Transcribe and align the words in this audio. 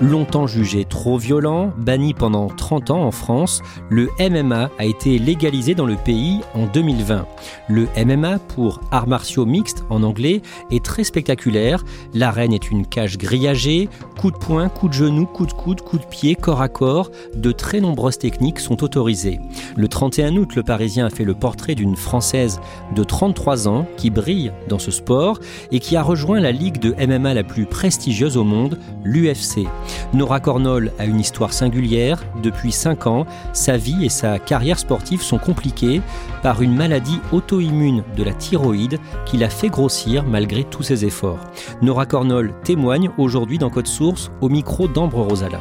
Longtemps 0.00 0.46
jugé 0.46 0.84
trop 0.84 1.18
violent, 1.18 1.72
banni 1.76 2.14
pendant 2.14 2.46
30 2.46 2.90
ans 2.90 3.02
en 3.02 3.10
France, 3.10 3.62
le 3.90 4.08
MMA 4.20 4.70
a 4.78 4.84
été 4.84 5.18
légalisé 5.18 5.74
dans 5.74 5.86
le 5.86 5.96
pays 5.96 6.38
en 6.54 6.66
2020. 6.66 7.26
Le 7.68 7.88
MMA, 8.04 8.38
pour 8.38 8.80
arts 8.92 9.08
martiaux 9.08 9.44
mixtes 9.44 9.84
en 9.90 10.04
anglais, 10.04 10.40
est 10.70 10.84
très 10.84 11.02
spectaculaire. 11.02 11.84
L'arène 12.14 12.52
est 12.52 12.70
une 12.70 12.86
cage 12.86 13.18
grillagée, 13.18 13.88
coups 14.20 14.34
de 14.34 14.38
poing, 14.38 14.68
coups 14.68 14.96
de 14.96 15.04
genou, 15.04 15.26
coups 15.26 15.52
de 15.52 15.58
coude, 15.58 15.80
coups 15.80 16.04
de 16.04 16.08
pied, 16.08 16.36
corps 16.36 16.62
à 16.62 16.68
corps. 16.68 17.10
De 17.34 17.50
très 17.50 17.80
nombreuses 17.80 18.18
techniques 18.18 18.60
sont 18.60 18.84
autorisées. 18.84 19.40
Le 19.76 19.88
31 19.88 20.36
août, 20.36 20.54
le 20.54 20.62
Parisien 20.62 21.06
a 21.06 21.10
fait 21.10 21.24
le 21.24 21.34
portrait 21.34 21.74
d'une 21.74 21.96
Française 21.96 22.60
de 22.94 23.02
33 23.02 23.66
ans 23.66 23.84
qui 23.96 24.10
brille 24.10 24.52
dans 24.68 24.78
ce 24.78 24.92
sport 24.92 25.40
et 25.72 25.80
qui 25.80 25.96
a 25.96 26.04
rejoint 26.04 26.38
la 26.38 26.52
ligue 26.52 26.78
de 26.78 26.94
MMA 27.04 27.34
la 27.34 27.42
plus 27.42 27.66
prestigieuse 27.66 28.36
au 28.36 28.44
monde, 28.44 28.78
l'UFC. 29.02 29.66
Nora 30.12 30.40
Cornol 30.40 30.92
a 30.98 31.04
une 31.04 31.20
histoire 31.20 31.52
singulière. 31.52 32.22
Depuis 32.42 32.72
5 32.72 33.06
ans, 33.06 33.26
sa 33.52 33.76
vie 33.76 34.04
et 34.04 34.08
sa 34.08 34.38
carrière 34.38 34.78
sportive 34.78 35.22
sont 35.22 35.38
compliquées 35.38 36.00
par 36.42 36.62
une 36.62 36.74
maladie 36.74 37.20
auto-immune 37.32 38.04
de 38.16 38.22
la 38.22 38.32
thyroïde 38.32 38.98
qui 39.26 39.36
l'a 39.36 39.50
fait 39.50 39.68
grossir 39.68 40.24
malgré 40.24 40.64
tous 40.64 40.82
ses 40.82 41.04
efforts. 41.04 41.40
Nora 41.82 42.06
Cornol 42.06 42.54
témoigne 42.64 43.10
aujourd'hui 43.18 43.58
dans 43.58 43.70
Code 43.70 43.86
Source 43.86 44.30
au 44.40 44.48
micro 44.48 44.88
d'Ambre 44.88 45.22
Rosala. 45.22 45.60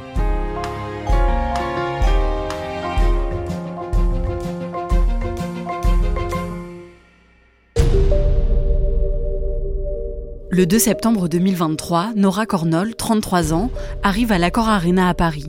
Le 10.58 10.66
2 10.66 10.80
septembre 10.80 11.28
2023, 11.28 12.14
Nora 12.16 12.48
Cornol, 12.48 12.96
33 12.96 13.54
ans, 13.54 13.70
arrive 14.02 14.32
à 14.32 14.40
l'Accor 14.40 14.68
Arena 14.68 15.08
à 15.08 15.14
Paris. 15.14 15.46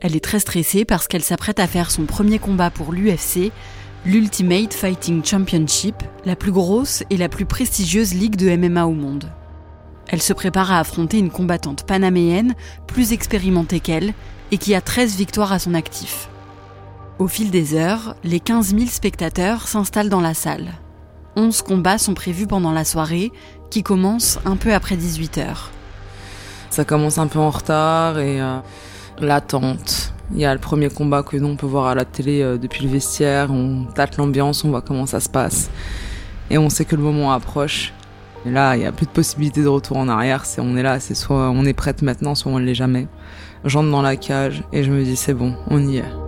Elle 0.00 0.16
est 0.16 0.24
très 0.24 0.40
stressée 0.40 0.84
parce 0.84 1.06
qu'elle 1.06 1.22
s'apprête 1.22 1.60
à 1.60 1.68
faire 1.68 1.92
son 1.92 2.06
premier 2.06 2.40
combat 2.40 2.68
pour 2.68 2.92
l'UFC, 2.92 3.52
l'Ultimate 4.04 4.74
Fighting 4.74 5.24
Championship, 5.24 5.94
la 6.24 6.34
plus 6.34 6.50
grosse 6.50 7.04
et 7.08 7.16
la 7.16 7.28
plus 7.28 7.44
prestigieuse 7.44 8.14
ligue 8.14 8.34
de 8.34 8.50
MMA 8.56 8.84
au 8.84 8.94
monde. 8.94 9.30
Elle 10.08 10.22
se 10.22 10.32
prépare 10.32 10.72
à 10.72 10.80
affronter 10.80 11.18
une 11.18 11.30
combattante 11.30 11.86
panaméenne 11.86 12.56
plus 12.88 13.12
expérimentée 13.12 13.78
qu'elle 13.78 14.12
et 14.50 14.58
qui 14.58 14.74
a 14.74 14.80
13 14.80 15.14
victoires 15.14 15.52
à 15.52 15.60
son 15.60 15.74
actif. 15.74 16.28
Au 17.20 17.28
fil 17.28 17.52
des 17.52 17.76
heures, 17.76 18.16
les 18.24 18.40
15 18.40 18.74
000 18.74 18.86
spectateurs 18.86 19.68
s'installent 19.68 20.10
dans 20.10 20.20
la 20.20 20.34
salle. 20.34 20.72
11 21.38 21.62
combats 21.62 21.98
sont 21.98 22.14
prévus 22.14 22.48
pendant 22.48 22.72
la 22.72 22.84
soirée, 22.84 23.30
qui 23.70 23.84
commence 23.84 24.40
un 24.44 24.56
peu 24.56 24.74
après 24.74 24.96
18h. 24.96 25.70
Ça 26.68 26.84
commence 26.84 27.18
un 27.18 27.28
peu 27.28 27.38
en 27.38 27.50
retard 27.50 28.18
et 28.18 28.40
euh, 28.40 28.58
l'attente. 29.20 30.12
Il 30.32 30.40
y 30.40 30.44
a 30.44 30.52
le 30.52 30.60
premier 30.60 30.90
combat 30.90 31.22
que 31.22 31.36
nous 31.36 31.46
on 31.46 31.56
peut 31.56 31.66
voir 31.66 31.86
à 31.86 31.94
la 31.94 32.04
télé 32.04 32.42
euh, 32.42 32.58
depuis 32.58 32.84
le 32.84 32.90
vestiaire, 32.90 33.52
on 33.52 33.84
tâte 33.94 34.16
l'ambiance, 34.16 34.64
on 34.64 34.70
voit 34.70 34.82
comment 34.82 35.06
ça 35.06 35.20
se 35.20 35.28
passe. 35.28 35.70
Et 36.50 36.58
on 36.58 36.68
sait 36.70 36.84
que 36.84 36.96
le 36.96 37.02
moment 37.02 37.32
approche. 37.32 37.92
Et 38.44 38.50
là, 38.50 38.74
il 38.74 38.80
n'y 38.80 38.86
a 38.86 38.92
plus 38.92 39.06
de 39.06 39.12
possibilité 39.12 39.62
de 39.62 39.68
retour 39.68 39.96
en 39.96 40.08
arrière. 40.08 40.44
On 40.58 40.76
est 40.76 40.82
là, 40.82 40.98
c'est 40.98 41.14
soit 41.14 41.50
on 41.50 41.64
est 41.64 41.72
prête 41.72 42.02
maintenant, 42.02 42.34
soit 42.34 42.50
on 42.50 42.58
ne 42.58 42.64
l'est 42.64 42.74
jamais. 42.74 43.06
J'entre 43.64 43.90
dans 43.90 44.02
la 44.02 44.16
cage 44.16 44.64
et 44.72 44.82
je 44.82 44.90
me 44.90 45.04
dis 45.04 45.16
c'est 45.16 45.34
bon, 45.34 45.54
on 45.68 45.86
y 45.86 45.98
est. 45.98 46.27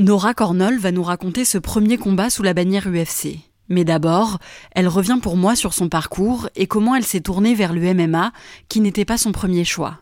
Nora 0.00 0.32
Cornol 0.32 0.78
va 0.78 0.92
nous 0.92 1.02
raconter 1.02 1.44
ce 1.44 1.58
premier 1.58 1.98
combat 1.98 2.30
sous 2.30 2.42
la 2.42 2.54
bannière 2.54 2.88
UFC. 2.88 3.40
Mais 3.68 3.84
d'abord, 3.84 4.38
elle 4.74 4.88
revient 4.88 5.18
pour 5.20 5.36
moi 5.36 5.54
sur 5.54 5.74
son 5.74 5.90
parcours 5.90 6.48
et 6.56 6.66
comment 6.66 6.94
elle 6.94 7.04
s'est 7.04 7.20
tournée 7.20 7.54
vers 7.54 7.74
le 7.74 7.92
MMA, 7.92 8.32
qui 8.70 8.80
n'était 8.80 9.04
pas 9.04 9.18
son 9.18 9.30
premier 9.30 9.66
choix. 9.66 9.98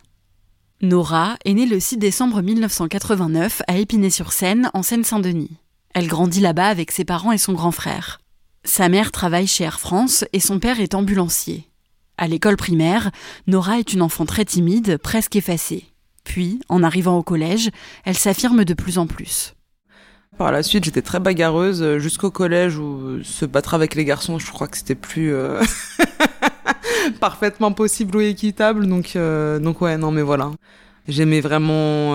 Nora 0.82 1.34
est 1.44 1.52
née 1.52 1.66
le 1.66 1.80
6 1.80 1.96
décembre 1.96 2.42
1989 2.42 3.62
à 3.66 3.76
Épinay-sur-Seine, 3.76 4.70
en 4.72 4.84
Seine-Saint-Denis. 4.84 5.56
Elle 5.94 6.06
grandit 6.06 6.40
là-bas 6.42 6.68
avec 6.68 6.92
ses 6.92 7.04
parents 7.04 7.32
et 7.32 7.38
son 7.38 7.52
grand 7.52 7.72
frère. 7.72 8.20
Sa 8.62 8.88
mère 8.88 9.10
travaille 9.10 9.48
chez 9.48 9.64
Air 9.64 9.80
France 9.80 10.24
et 10.32 10.38
son 10.38 10.60
père 10.60 10.78
est 10.78 10.94
ambulancier. 10.94 11.68
À 12.18 12.28
l'école 12.28 12.56
primaire, 12.56 13.10
Nora 13.48 13.80
est 13.80 13.92
une 13.92 14.02
enfant 14.02 14.26
très 14.26 14.44
timide, 14.44 14.98
presque 14.98 15.34
effacée. 15.34 15.86
Puis, 16.22 16.60
en 16.68 16.84
arrivant 16.84 17.18
au 17.18 17.24
collège, 17.24 17.70
elle 18.04 18.16
s'affirme 18.16 18.64
de 18.64 18.74
plus 18.74 18.98
en 18.98 19.08
plus. 19.08 19.54
Par 20.38 20.52
la 20.52 20.62
suite, 20.62 20.84
j'étais 20.84 21.02
très 21.02 21.18
bagarreuse 21.18 21.82
euh, 21.82 21.98
jusqu'au 21.98 22.30
collège 22.30 22.78
où 22.78 23.18
se 23.24 23.44
battre 23.44 23.74
avec 23.74 23.96
les 23.96 24.04
garçons, 24.04 24.38
je 24.38 24.48
crois 24.52 24.68
que 24.68 24.76
c'était 24.76 24.94
plus 24.94 25.34
euh, 25.34 25.60
parfaitement 27.20 27.72
possible 27.72 28.16
ou 28.16 28.20
équitable. 28.20 28.86
Donc, 28.86 29.16
euh, 29.16 29.58
donc 29.58 29.80
ouais, 29.80 29.98
non, 29.98 30.12
mais 30.12 30.22
voilà. 30.22 30.52
J'aimais 31.08 31.40
vraiment 31.40 32.12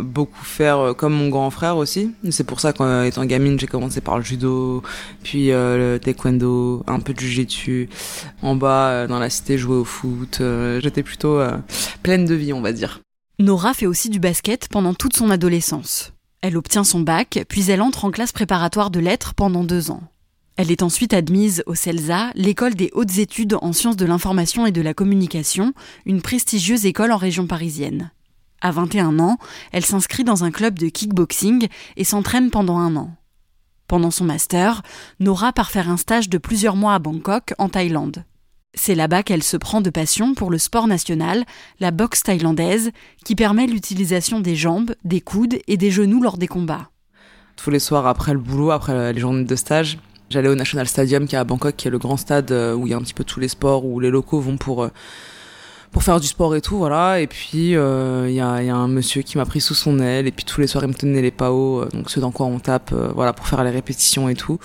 beaucoup 0.00 0.44
faire 0.44 0.94
comme 0.96 1.12
mon 1.12 1.28
grand 1.28 1.50
frère 1.50 1.76
aussi. 1.76 2.12
C'est 2.30 2.46
pour 2.46 2.60
ça 2.60 2.72
qu'en 2.72 3.02
étant 3.02 3.24
gamine, 3.24 3.58
j'ai 3.58 3.66
commencé 3.66 4.00
par 4.00 4.16
le 4.16 4.22
judo, 4.22 4.84
puis 5.24 5.48
le 5.48 5.98
taekwondo, 5.98 6.84
un 6.86 7.00
peu 7.00 7.12
de 7.12 7.18
jiu-jitsu. 7.18 7.88
En 8.42 8.54
bas, 8.54 9.08
dans 9.08 9.18
la 9.18 9.28
cité, 9.28 9.58
jouer 9.58 9.74
au 9.74 9.84
foot. 9.84 10.40
J'étais 10.78 11.02
plutôt 11.02 11.40
pleine 12.04 12.26
de 12.26 12.36
vie, 12.36 12.52
on 12.52 12.60
va 12.60 12.70
dire. 12.70 13.00
Nora 13.40 13.74
fait 13.74 13.86
aussi 13.86 14.08
du 14.08 14.20
basket 14.20 14.68
pendant 14.68 14.94
toute 14.94 15.16
son 15.16 15.28
adolescence. 15.30 16.12
Elle 16.46 16.56
obtient 16.56 16.84
son 16.84 17.00
bac, 17.00 17.44
puis 17.48 17.72
elle 17.72 17.82
entre 17.82 18.04
en 18.04 18.12
classe 18.12 18.30
préparatoire 18.30 18.92
de 18.92 19.00
lettres 19.00 19.34
pendant 19.34 19.64
deux 19.64 19.90
ans. 19.90 20.04
Elle 20.54 20.70
est 20.70 20.84
ensuite 20.84 21.12
admise 21.12 21.64
au 21.66 21.74
CELSA, 21.74 22.30
l'école 22.36 22.76
des 22.76 22.88
hautes 22.92 23.18
études 23.18 23.56
en 23.60 23.72
sciences 23.72 23.96
de 23.96 24.06
l'information 24.06 24.64
et 24.64 24.70
de 24.70 24.80
la 24.80 24.94
communication, 24.94 25.74
une 26.04 26.22
prestigieuse 26.22 26.86
école 26.86 27.10
en 27.10 27.16
région 27.16 27.48
parisienne. 27.48 28.12
À 28.60 28.70
21 28.70 29.18
ans, 29.18 29.38
elle 29.72 29.84
s'inscrit 29.84 30.22
dans 30.22 30.44
un 30.44 30.52
club 30.52 30.78
de 30.78 30.86
kickboxing 30.86 31.66
et 31.96 32.04
s'entraîne 32.04 32.52
pendant 32.52 32.78
un 32.78 32.94
an. 32.94 33.10
Pendant 33.88 34.12
son 34.12 34.24
master, 34.24 34.82
Nora 35.18 35.52
part 35.52 35.72
faire 35.72 35.90
un 35.90 35.96
stage 35.96 36.28
de 36.28 36.38
plusieurs 36.38 36.76
mois 36.76 36.94
à 36.94 37.00
Bangkok, 37.00 37.54
en 37.58 37.68
Thaïlande. 37.68 38.22
C'est 38.78 38.94
là-bas 38.94 39.22
qu'elle 39.22 39.42
se 39.42 39.56
prend 39.56 39.80
de 39.80 39.90
passion 39.90 40.34
pour 40.34 40.50
le 40.50 40.58
sport 40.58 40.86
national, 40.86 41.44
la 41.80 41.90
boxe 41.90 42.22
thaïlandaise, 42.22 42.92
qui 43.24 43.34
permet 43.34 43.66
l'utilisation 43.66 44.38
des 44.38 44.54
jambes, 44.54 44.94
des 45.02 45.22
coudes 45.22 45.56
et 45.66 45.76
des 45.76 45.90
genoux 45.90 46.22
lors 46.22 46.36
des 46.36 46.46
combats. 46.46 46.90
Tous 47.56 47.70
les 47.70 47.78
soirs 47.78 48.06
après 48.06 48.34
le 48.34 48.38
boulot, 48.38 48.70
après 48.70 49.14
les 49.14 49.20
journées 49.20 49.44
de 49.44 49.56
stage, 49.56 49.98
j'allais 50.28 50.50
au 50.50 50.54
National 50.54 50.86
Stadium 50.86 51.26
qui 51.26 51.34
est 51.34 51.38
à 51.38 51.44
Bangkok, 51.44 51.74
qui 51.74 51.88
est 51.88 51.90
le 51.90 51.98
grand 51.98 52.18
stade 52.18 52.52
euh, 52.52 52.74
où 52.74 52.86
il 52.86 52.90
y 52.90 52.94
a 52.94 52.98
un 52.98 53.00
petit 53.00 53.14
peu 53.14 53.24
tous 53.24 53.40
les 53.40 53.48
sports, 53.48 53.86
où 53.86 53.98
les 53.98 54.10
locaux 54.10 54.40
vont 54.40 54.58
pour 54.58 54.84
euh, 54.84 54.90
pour 55.90 56.02
faire 56.02 56.20
du 56.20 56.26
sport 56.26 56.54
et 56.54 56.60
tout, 56.60 56.76
voilà. 56.76 57.20
Et 57.20 57.26
puis 57.26 57.74
euh, 57.74 58.26
il 58.28 58.34
y, 58.34 58.40
a, 58.40 58.46
un 58.46 58.88
monsieur 58.88 59.22
qui 59.22 59.38
m'a 59.38 59.46
pris 59.46 59.62
sous 59.62 59.74
son 59.74 59.98
aile, 60.00 60.26
et 60.26 60.32
puis 60.32 60.44
tous 60.44 60.60
les 60.60 60.66
soirs 60.66 60.84
il 60.84 60.88
me 60.88 60.94
tenait 60.94 61.22
les 61.22 61.30
PAO, 61.30 61.86
donc 61.86 62.10
ceux 62.10 62.20
dans 62.20 62.32
quoi 62.32 62.44
on 62.44 62.58
tape, 62.58 62.92
voilà, 63.14 63.32
pour 63.32 63.48
faire 63.48 63.64
les 63.64 63.70
répétitions 63.70 64.28
et 64.28 64.34
tout. 64.34 64.58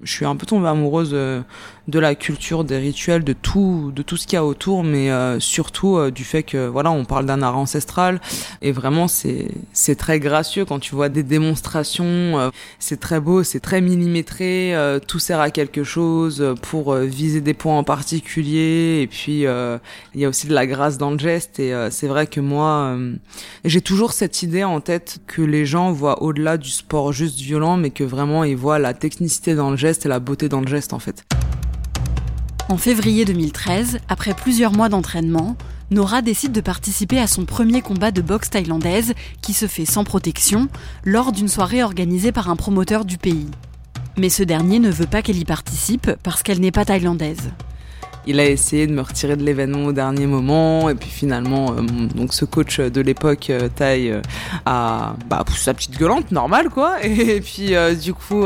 Je 0.00 0.12
suis 0.12 0.24
un 0.24 0.36
peu 0.36 0.46
tombée 0.46 0.68
amoureuse 0.68 1.10
euh, 1.12 1.42
de 1.88 1.98
la 1.98 2.14
culture, 2.14 2.62
des 2.62 2.78
rituels, 2.78 3.24
de 3.24 3.32
tout, 3.32 3.90
de 3.92 4.02
tout 4.02 4.16
ce 4.16 4.28
qu'il 4.28 4.34
y 4.34 4.36
a 4.36 4.44
autour, 4.44 4.84
mais 4.84 5.10
euh, 5.10 5.40
surtout 5.40 5.96
euh, 5.96 6.12
du 6.12 6.22
fait 6.22 6.44
que 6.44 6.68
voilà, 6.68 6.92
on 6.92 7.04
parle 7.04 7.26
d'un 7.26 7.42
art 7.42 7.58
ancestral. 7.58 8.20
Et 8.62 8.70
vraiment 8.70 9.08
c'est 9.08 9.48
c'est 9.72 9.96
très 9.96 10.20
gracieux 10.20 10.64
quand 10.64 10.78
tu 10.78 10.94
vois 10.94 11.08
des 11.08 11.24
démonstrations. 11.24 12.52
c'est 12.78 13.00
très 13.00 13.18
beau, 13.18 13.42
c'est 13.42 13.58
très 13.58 13.80
millimétré, 13.80 14.74
tout 15.08 15.18
sert 15.18 15.40
à 15.40 15.50
quelque 15.50 15.82
chose 15.82 16.54
pour 16.62 16.94
viser 16.94 17.40
des 17.40 17.54
points 17.54 17.76
en 17.76 17.84
particulier. 17.84 19.00
Et 19.02 19.06
puis 19.08 19.42
il 19.42 20.20
y 20.20 20.24
a 20.24 20.28
aussi 20.28 20.46
de 20.46 20.54
la 20.54 20.66
grâce 20.66 20.98
dans 20.98 21.10
le 21.10 21.18
geste. 21.18 21.58
Et 21.58 21.74
c'est 21.90 22.06
vrai 22.06 22.26
que 22.26 22.40
moi 22.40 22.96
j'ai 23.64 23.80
toujours 23.80 24.12
cette 24.12 24.42
idée 24.42 24.64
en 24.64 24.80
tête 24.80 25.18
que 25.26 25.42
les 25.42 25.66
gens 25.66 25.90
voient 25.92 26.22
au-delà 26.22 26.56
du 26.56 26.70
sport 26.70 27.12
juste 27.12 27.38
violent, 27.40 27.76
mais 27.76 27.90
que 27.90 28.04
vraiment 28.04 28.44
ils 28.44 28.56
voient 28.56 28.78
la 28.78 28.94
technicité 28.94 29.54
dans 29.54 29.70
le 29.70 29.76
geste 29.76 29.87
et 29.88 30.08
la 30.08 30.20
beauté 30.20 30.48
dans 30.48 30.60
le 30.60 30.66
geste 30.66 30.92
en 30.92 30.98
fait. 30.98 31.24
En 32.68 32.76
février 32.76 33.24
2013, 33.24 33.98
après 34.08 34.34
plusieurs 34.34 34.72
mois 34.72 34.90
d'entraînement, 34.90 35.56
Nora 35.90 36.20
décide 36.20 36.52
de 36.52 36.60
participer 36.60 37.18
à 37.18 37.26
son 37.26 37.46
premier 37.46 37.80
combat 37.80 38.10
de 38.10 38.20
boxe 38.20 38.50
thaïlandaise 38.50 39.14
qui 39.40 39.54
se 39.54 39.66
fait 39.66 39.86
sans 39.86 40.04
protection 40.04 40.68
lors 41.04 41.32
d'une 41.32 41.48
soirée 41.48 41.82
organisée 41.82 42.30
par 42.30 42.50
un 42.50 42.56
promoteur 42.56 43.06
du 43.06 43.16
pays. 43.16 43.46
Mais 44.18 44.28
ce 44.28 44.42
dernier 44.42 44.80
ne 44.80 44.90
veut 44.90 45.06
pas 45.06 45.22
qu'elle 45.22 45.38
y 45.38 45.46
participe 45.46 46.10
parce 46.22 46.42
qu'elle 46.42 46.60
n'est 46.60 46.72
pas 46.72 46.84
thaïlandaise. 46.84 47.50
Il 48.26 48.40
a 48.40 48.44
essayé 48.46 48.86
de 48.86 48.92
me 48.92 49.00
retirer 49.00 49.36
de 49.36 49.42
l'événement 49.42 49.86
au 49.86 49.92
dernier 49.92 50.26
moment 50.26 50.90
et 50.90 50.94
puis 50.94 51.08
finalement 51.08 51.72
euh, 51.72 51.80
donc 52.14 52.34
ce 52.34 52.44
coach 52.44 52.78
de 52.78 53.00
l'époque 53.00 53.48
euh, 53.48 53.70
Thaï 53.74 54.10
euh, 54.10 54.20
a 54.66 55.14
bah, 55.30 55.44
poussé 55.46 55.62
sa 55.62 55.72
petite 55.72 55.98
gueulante 55.98 56.30
normale 56.30 56.68
quoi 56.68 56.96
et 57.02 57.40
puis 57.40 57.72
du 58.02 58.12
coup 58.12 58.44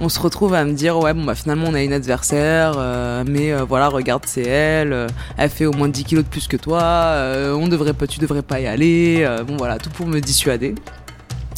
on 0.00 0.08
se 0.08 0.18
retrouve 0.18 0.54
à 0.54 0.64
me 0.64 0.72
dire 0.72 0.98
ouais 0.98 1.14
bon 1.14 1.24
bah 1.24 1.34
finalement 1.34 1.66
on 1.68 1.74
a 1.74 1.82
une 1.82 1.92
adversaire 1.92 2.74
euh, 2.76 3.24
mais 3.26 3.52
euh, 3.52 3.64
voilà 3.64 3.88
regarde 3.88 4.24
c'est 4.26 4.42
elle 4.42 4.92
euh, 4.92 5.06
elle 5.36 5.50
fait 5.50 5.66
au 5.66 5.72
moins 5.72 5.88
10 5.88 6.04
kilos 6.04 6.24
de 6.24 6.28
plus 6.28 6.48
que 6.48 6.56
toi 6.56 7.14
on 7.54 7.68
devrait 7.68 7.94
pas 7.94 8.06
tu 8.06 8.18
devrais 8.18 8.42
pas 8.42 8.60
y 8.60 8.66
aller 8.66 9.26
bon 9.46 9.56
voilà 9.56 9.78
tout 9.78 9.90
pour 9.90 10.06
me 10.06 10.20
dissuader. 10.20 10.74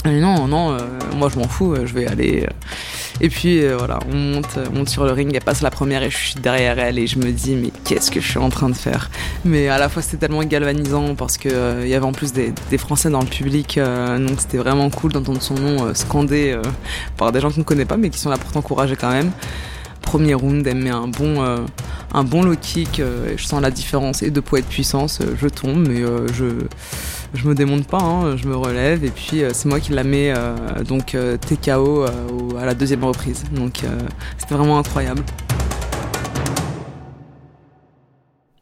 Non 0.04 0.46
non 0.46 0.76
moi 1.16 1.28
je 1.32 1.38
m'en 1.38 1.48
fous 1.48 1.74
je 1.84 1.92
vais 1.94 2.06
aller 2.06 2.46
et 3.20 3.28
puis 3.28 3.62
euh, 3.62 3.76
voilà, 3.76 3.98
on 4.10 4.16
monte, 4.16 4.58
monte 4.72 4.88
sur 4.88 5.04
le 5.04 5.12
ring, 5.12 5.32
elle 5.34 5.40
passe 5.40 5.62
la 5.62 5.70
première 5.70 6.02
et 6.02 6.10
je 6.10 6.16
suis 6.16 6.34
derrière 6.34 6.78
elle 6.78 6.98
et 6.98 7.06
je 7.06 7.18
me 7.18 7.30
dis 7.30 7.54
mais 7.54 7.70
qu'est-ce 7.84 8.10
que 8.10 8.20
je 8.20 8.28
suis 8.28 8.38
en 8.38 8.50
train 8.50 8.68
de 8.68 8.74
faire? 8.74 9.10
Mais 9.44 9.68
à 9.68 9.78
la 9.78 9.88
fois 9.88 10.02
c'était 10.02 10.26
tellement 10.26 10.42
galvanisant 10.44 11.14
parce 11.14 11.38
que 11.38 11.48
euh, 11.48 11.86
y 11.86 11.94
avait 11.94 12.04
en 12.04 12.12
plus 12.12 12.32
des, 12.32 12.52
Français 12.76 13.08
dans 13.08 13.20
le 13.20 13.26
public, 13.26 13.78
euh, 13.78 14.18
donc 14.18 14.40
c'était 14.40 14.58
vraiment 14.58 14.90
cool 14.90 15.12
d'entendre 15.12 15.40
son 15.40 15.54
nom 15.54 15.94
scandé 15.94 16.58
par 17.16 17.32
des 17.32 17.40
gens 17.40 17.50
qu'on 17.50 17.60
ne 17.60 17.64
connaît 17.64 17.86
pas 17.86 17.96
mais 17.96 18.10
qui 18.10 18.18
sont 18.18 18.28
là 18.28 18.36
pour 18.36 18.52
t'encourager 18.52 18.96
quand 18.96 19.10
même 19.10 19.30
premier 20.06 20.34
round, 20.34 20.66
elle 20.66 20.78
met 20.78 20.90
un 20.90 21.08
bon, 21.08 21.44
un 22.14 22.24
bon 22.24 22.42
low 22.42 22.56
kick. 22.60 23.02
je 23.36 23.42
sens 23.44 23.60
la 23.60 23.70
différence 23.70 24.22
et 24.22 24.30
de 24.30 24.40
poids 24.40 24.60
et 24.60 24.62
de 24.62 24.66
puissance. 24.66 25.20
je 25.38 25.48
tombe, 25.48 25.86
mais 25.86 26.00
je, 26.32 26.66
je 27.34 27.46
me 27.46 27.54
démonte 27.54 27.86
pas, 27.86 27.98
hein, 27.98 28.36
je 28.36 28.46
me 28.46 28.56
relève 28.56 29.04
et 29.04 29.10
puis 29.10 29.42
euh, 29.42 29.50
c'est 29.52 29.68
moi 29.68 29.80
qui 29.80 29.92
la 29.92 30.04
mets 30.04 30.32
euh, 30.34 30.82
donc 30.84 31.14
euh, 31.14 31.36
TKO 31.36 32.04
à 32.58 32.64
la 32.64 32.74
deuxième 32.74 33.04
reprise. 33.04 33.44
Donc 33.52 33.82
c'était 34.38 34.54
vraiment 34.54 34.78
incroyable. 34.78 35.22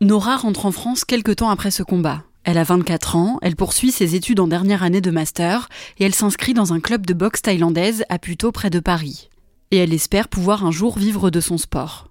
Nora 0.00 0.36
rentre 0.36 0.66
en 0.66 0.72
France 0.72 1.04
quelques 1.04 1.36
temps 1.36 1.50
après 1.50 1.70
ce 1.70 1.82
combat. 1.82 2.24
Elle 2.42 2.58
a 2.58 2.64
24 2.64 3.16
ans, 3.16 3.38
elle 3.40 3.56
poursuit 3.56 3.90
ses 3.90 4.16
études 4.16 4.40
en 4.40 4.48
dernière 4.48 4.82
année 4.82 5.00
de 5.00 5.10
master 5.10 5.68
et 5.98 6.04
elle 6.04 6.14
s'inscrit 6.14 6.52
dans 6.52 6.74
un 6.74 6.80
club 6.80 7.06
de 7.06 7.14
boxe 7.14 7.40
thaïlandaise 7.40 8.04
à 8.10 8.18
Puto 8.18 8.52
près 8.52 8.68
de 8.68 8.80
Paris. 8.80 9.30
Et 9.74 9.78
elle 9.78 9.92
espère 9.92 10.28
pouvoir 10.28 10.64
un 10.64 10.70
jour 10.70 10.96
vivre 10.96 11.30
de 11.30 11.40
son 11.40 11.58
sport. 11.58 12.06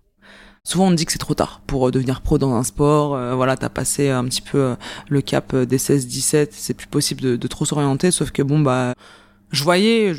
Souvent 0.65 0.87
on 0.87 0.91
dit 0.91 1.05
que 1.05 1.13
c'est 1.13 1.17
trop 1.17 1.33
tard 1.33 1.61
pour 1.65 1.87
euh, 1.87 1.91
devenir 1.91 2.19
pro 2.19 2.37
dans 2.37 2.53
un 2.55 2.63
sport. 2.63 3.15
Euh, 3.15 3.35
voilà, 3.35 3.55
t'as 3.55 3.69
passé 3.69 4.09
un 4.09 4.25
petit 4.25 4.41
peu 4.41 4.57
euh, 4.57 4.75
le 5.07 5.21
cap 5.21 5.55
des 5.55 5.77
16-17, 5.77 6.49
c'est 6.51 6.73
plus 6.73 6.87
possible 6.87 7.37
de, 7.37 7.47
trop 7.47 7.63
s'orienter. 7.63 8.11
Sauf 8.11 8.31
que 8.31 8.41
bon 8.41 8.59
bah, 8.59 8.95
je 9.53 9.63
voyais, 9.63 10.11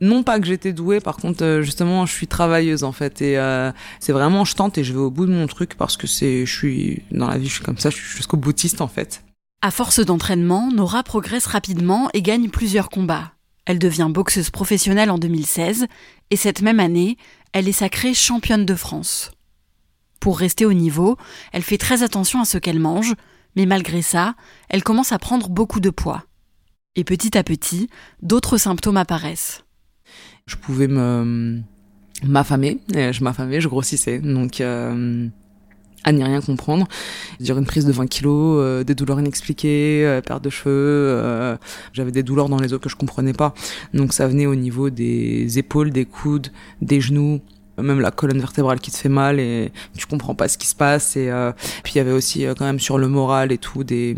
non 0.00 0.22
pas 0.22 0.40
que 0.40 0.46
j'étais 0.46 0.72
douée, 0.72 1.00
par 1.00 1.18
contre 1.18 1.60
justement 1.60 2.06
je 2.06 2.14
suis 2.14 2.28
travailleuse 2.28 2.82
en 2.82 2.92
fait 2.92 3.20
et 3.20 3.38
c'est 4.00 4.12
vraiment 4.12 4.46
je 4.46 4.54
tente 4.54 4.78
et 4.78 4.84
je 4.84 4.94
vais 4.94 4.98
au 4.98 5.10
bout 5.10 5.26
de 5.26 5.32
mon 5.32 5.46
truc 5.46 5.74
parce 5.76 5.98
que 5.98 6.06
c'est, 6.06 6.46
je 6.46 6.56
suis 6.56 7.02
dans 7.10 7.28
la 7.28 7.36
vie, 7.36 7.48
je 7.48 7.56
suis 7.56 7.64
comme 7.64 7.76
ça, 7.76 7.90
je 7.90 7.96
suis 7.96 8.16
jusqu'au 8.16 8.38
boutiste 8.38 8.80
en 8.80 8.88
fait. 8.88 9.22
À 9.60 9.70
force 9.70 10.00
d'entraînement, 10.00 10.70
Nora 10.72 11.02
progresse 11.02 11.44
rapidement 11.44 12.08
et 12.14 12.22
gagne 12.22 12.48
plusieurs 12.48 12.88
combats. 12.88 13.35
Elle 13.66 13.78
devient 13.78 14.08
boxeuse 14.10 14.50
professionnelle 14.50 15.10
en 15.10 15.18
2016 15.18 15.86
et 16.30 16.36
cette 16.36 16.62
même 16.62 16.80
année, 16.80 17.18
elle 17.52 17.68
est 17.68 17.72
sacrée 17.72 18.14
championne 18.14 18.64
de 18.64 18.74
France. 18.74 19.32
Pour 20.20 20.38
rester 20.38 20.64
au 20.64 20.72
niveau, 20.72 21.16
elle 21.52 21.62
fait 21.62 21.78
très 21.78 22.02
attention 22.02 22.40
à 22.40 22.44
ce 22.44 22.58
qu'elle 22.58 22.78
mange, 22.78 23.14
mais 23.54 23.66
malgré 23.66 24.02
ça, 24.02 24.34
elle 24.68 24.82
commence 24.82 25.12
à 25.12 25.18
prendre 25.18 25.48
beaucoup 25.48 25.80
de 25.80 25.90
poids. 25.90 26.24
Et 26.94 27.04
petit 27.04 27.36
à 27.36 27.42
petit, 27.42 27.90
d'autres 28.22 28.56
symptômes 28.56 28.96
apparaissent. 28.96 29.64
Je 30.46 30.56
pouvais 30.56 30.88
me 30.88 31.60
m'affamer, 32.22 32.80
je 32.88 33.22
m'affamais, 33.22 33.60
je 33.60 33.68
grossissais, 33.68 34.20
donc 34.20 34.60
euh, 34.60 35.28
à 36.06 36.12
n'y 36.12 36.24
rien 36.24 36.40
comprendre. 36.40 36.88
Dire 37.40 37.58
une 37.58 37.66
prise 37.66 37.84
de 37.84 37.92
20 37.92 38.06
kilos, 38.06 38.58
euh, 38.58 38.84
des 38.84 38.94
douleurs 38.94 39.20
inexpliquées, 39.20 40.06
euh, 40.06 40.22
perte 40.22 40.42
de 40.42 40.48
cheveux, 40.50 41.58
j'avais 41.92 42.12
des 42.12 42.22
douleurs 42.22 42.48
dans 42.48 42.58
les 42.58 42.72
os 42.72 42.80
que 42.80 42.88
je 42.88 42.96
comprenais 42.96 43.34
pas. 43.34 43.52
Donc 43.92 44.14
ça 44.14 44.26
venait 44.26 44.46
au 44.46 44.54
niveau 44.54 44.88
des 44.88 45.58
épaules, 45.58 45.90
des 45.90 46.06
coudes, 46.06 46.48
des 46.80 47.02
genoux, 47.02 47.40
même 47.82 48.00
la 48.00 48.10
colonne 48.10 48.38
vertébrale 48.38 48.80
qui 48.80 48.90
te 48.90 48.96
fait 48.96 49.08
mal 49.08 49.40
et 49.40 49.72
tu 49.96 50.06
comprends 50.06 50.34
pas 50.34 50.48
ce 50.48 50.58
qui 50.58 50.66
se 50.66 50.74
passe 50.74 51.16
et 51.16 51.30
euh, 51.30 51.52
puis 51.82 51.94
il 51.94 51.98
y 51.98 52.00
avait 52.00 52.12
aussi 52.12 52.46
euh, 52.46 52.54
quand 52.56 52.64
même 52.64 52.80
sur 52.80 52.98
le 52.98 53.08
moral 53.08 53.52
et 53.52 53.58
tout 53.58 53.84
des 53.84 54.16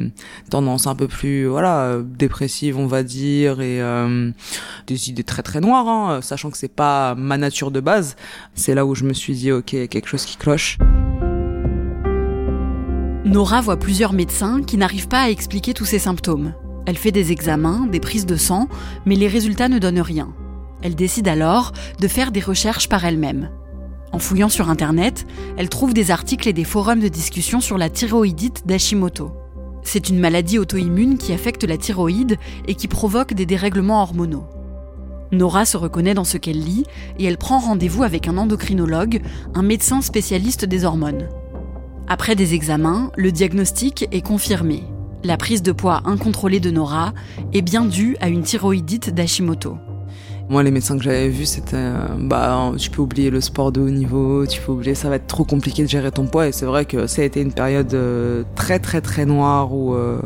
tendances 0.51 0.87
un 0.87 0.95
peu 0.95 1.09
plus 1.09 1.47
voilà 1.47 1.99
dépressives 2.05 2.79
on 2.79 2.87
va 2.87 3.03
dire 3.03 3.61
et 3.61 3.81
euh, 3.83 4.31
des 4.87 5.11
idées 5.11 5.25
très 5.25 5.43
très 5.43 5.61
noires 5.61 5.89
hein, 5.89 6.21
sachant 6.23 6.51
que 6.51 6.59
c'est 6.59 6.69
pas 6.69 7.15
ma 7.15 7.37
nature 7.37 7.71
de 7.71 7.81
base 7.81 8.17
c'est 8.55 8.75
là 8.75 8.87
où 8.87 8.95
je 8.95 9.05
me 9.05 9.13
suis 9.13 9.35
dit 9.35 9.53
ok 9.53 9.71
quelque 9.89 10.07
chose 10.07 10.25
qui 10.25 10.37
cloche 10.37 10.79
Nora 13.25 13.61
voit 13.61 13.79
plusieurs 13.79 14.13
médecins 14.13 14.63
qui 14.63 14.77
n'arrivent 14.77 15.09
pas 15.09 15.23
à 15.23 15.31
expliquer 15.31 15.75
tous 15.75 15.85
ces 15.85 15.99
symptômes. 15.99 16.55
Elle 16.87 16.97
fait 16.97 17.11
des 17.11 17.33
examens, 17.33 17.87
des 17.87 18.01
prises 18.01 18.27
de 18.27 18.37
sang, 18.37 18.69
mais 19.07 19.17
les 19.17 19.27
résultats 19.27 19.69
ne 19.69 19.81
donnent 19.81 20.01
rien. 20.01 20.33
Elle 20.83 20.95
décide 20.95 21.27
alors 21.27 21.73
de 22.01 22.09
faire 22.09 22.31
des 22.31 22.41
recherches 22.41 22.89
par 22.89 23.05
elle-même. 23.05 23.51
En 24.13 24.21
fouillant 24.21 24.49
sur 24.49 24.71
Internet, 24.71 25.27
elle 25.57 25.69
trouve 25.69 25.93
des 25.93 26.11
articles 26.13 26.49
et 26.49 26.53
des 26.53 26.65
forums 26.65 27.01
de 27.01 27.09
discussion 27.09 27.61
sur 27.61 27.77
la 27.77 27.91
thyroïdite 27.91 28.67
d'Hashimoto. 28.67 29.33
C'est 29.83 30.09
une 30.09 30.21
maladie 30.21 30.59
auto-immune 30.59 31.19
qui 31.19 31.33
affecte 31.33 31.65
la 31.65 31.77
thyroïde 31.77 32.37
et 32.69 32.75
qui 32.75 32.89
provoque 32.89 33.35
des 33.35 33.47
dérèglements 33.47 34.01
hormonaux. 34.01 34.47
Nora 35.33 35.67
se 35.67 35.77
reconnaît 35.77 36.15
dans 36.15 36.25
ce 36.25 36.39
qu'elle 36.39 36.61
lit 36.61 36.85
et 37.19 37.25
elle 37.25 37.37
prend 37.37 37.59
rendez-vous 37.59 38.05
avec 38.05 38.29
un 38.29 38.39
endocrinologue, 38.39 39.21
un 39.55 39.63
médecin 39.63 40.01
spécialiste 40.01 40.65
des 40.65 40.85
hormones. 40.85 41.29
Après 42.11 42.35
des 42.35 42.55
examens, 42.55 43.13
le 43.17 43.31
diagnostic 43.31 44.09
est 44.13 44.23
confirmé. 44.23 44.83
La 45.25 45.37
prise 45.37 45.63
de 45.63 45.73
poids 45.73 46.01
incontrôlée 46.07 46.59
de 46.59 46.71
Nora 46.71 47.13
est 47.53 47.61
bien 47.61 47.85
due 47.85 48.17
à 48.21 48.31
une 48.31 48.43
thyroïdite 48.43 49.13
d'Hashimoto. 49.13 49.77
Moi, 50.51 50.63
les 50.63 50.71
médecins 50.71 50.97
que 50.97 51.05
j'avais 51.05 51.29
vus, 51.29 51.45
c'était, 51.45 51.77
euh, 51.77 52.07
bah, 52.19 52.73
tu 52.79 52.89
peux 52.89 53.03
oublier 53.03 53.29
le 53.29 53.43
sport 53.43 53.71
de 53.71 53.83
haut 53.83 53.91
niveau, 53.91 54.47
tu 54.47 54.63
peux 54.63 54.73
oublier, 54.73 54.95
ça 54.95 55.11
va 55.11 55.17
être 55.17 55.27
trop 55.27 55.45
compliqué 55.45 55.83
de 55.83 55.89
gérer 55.89 56.11
ton 56.11 56.27
poids. 56.27 56.49
Et 56.49 56.53
c'est 56.53 56.65
vrai 56.65 56.87
que 56.87 57.07
ça 57.07 57.21
a 57.21 57.27
été 57.27 57.43
une 57.43 57.53
période 57.53 57.93
euh, 57.93 58.45
très, 58.55 58.79
très, 58.79 59.03
très 59.03 59.27
noire 59.27 59.75
où 59.75 59.95
euh, 59.95 60.19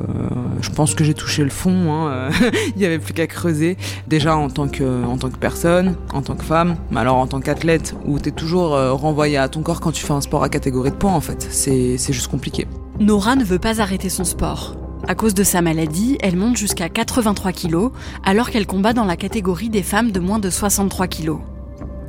je 0.61 0.71
pense 0.71 0.95
que 0.95 1.03
j'ai 1.03 1.15
touché 1.15 1.43
le 1.43 1.51
fond. 1.51 1.93
Hein, 1.93 2.31
Il 2.77 2.79
n'y 2.79 2.85
avait 2.85 3.01
plus 3.01 3.15
qu'à 3.15 3.27
creuser. 3.27 3.77
Déjà 4.07 4.37
en 4.37 4.49
tant 4.49 4.69
que, 4.69 5.05
en 5.05 5.19
tant 5.19 5.29
que 5.29 5.39
personne, 5.39 5.97
en 6.15 6.23
tant 6.23 6.37
que 6.37 6.45
femme, 6.45 6.77
mais 6.93 7.01
alors 7.01 7.17
en 7.17 7.27
tant 7.27 7.41
qu'athlète, 7.41 7.97
où 8.07 8.21
t'es 8.21 8.31
toujours 8.31 8.71
renvoyé 8.71 9.39
à 9.39 9.49
ton 9.49 9.63
corps 9.63 9.81
quand 9.81 9.93
tu 9.93 10.05
fais 10.05 10.13
un 10.13 10.21
sport 10.21 10.45
à 10.45 10.49
catégorie 10.49 10.91
de 10.91 10.97
poids, 10.97 11.11
en 11.11 11.21
fait. 11.21 11.49
C'est 11.51 12.13
juste 12.13 12.29
compliqué. 12.29 12.69
Nora 13.01 13.35
ne 13.35 13.45
veut 13.45 13.59
pas 13.59 13.81
arrêter 13.81 14.09
son 14.09 14.25
sport. 14.25 14.77
À 15.13 15.15
cause 15.15 15.35
de 15.35 15.45
sa 15.45 15.61
maladie, 15.61 16.17
elle 16.23 16.37
monte 16.37 16.57
jusqu'à 16.57 16.89
83 16.89 17.53
kg 17.53 17.91
alors 18.25 18.49
qu'elle 18.49 18.67
combat 18.67 18.95
dans 18.95 19.05
la 19.05 19.19
catégorie 19.19 19.69
des 19.69 19.83
femmes 19.83 20.11
de 20.11 20.21
moins 20.21 20.39
de 20.39 20.49
63 20.49 21.07
kg. 21.07 21.33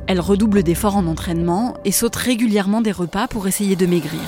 Elle 0.06 0.20
redouble 0.20 0.62
d'efforts 0.62 0.96
en 0.96 1.06
entraînement 1.06 1.74
et 1.84 1.92
saute 1.92 2.16
régulièrement 2.16 2.80
des 2.80 2.92
repas 2.92 3.28
pour 3.28 3.46
essayer 3.46 3.76
de 3.76 3.84
maigrir. 3.84 4.22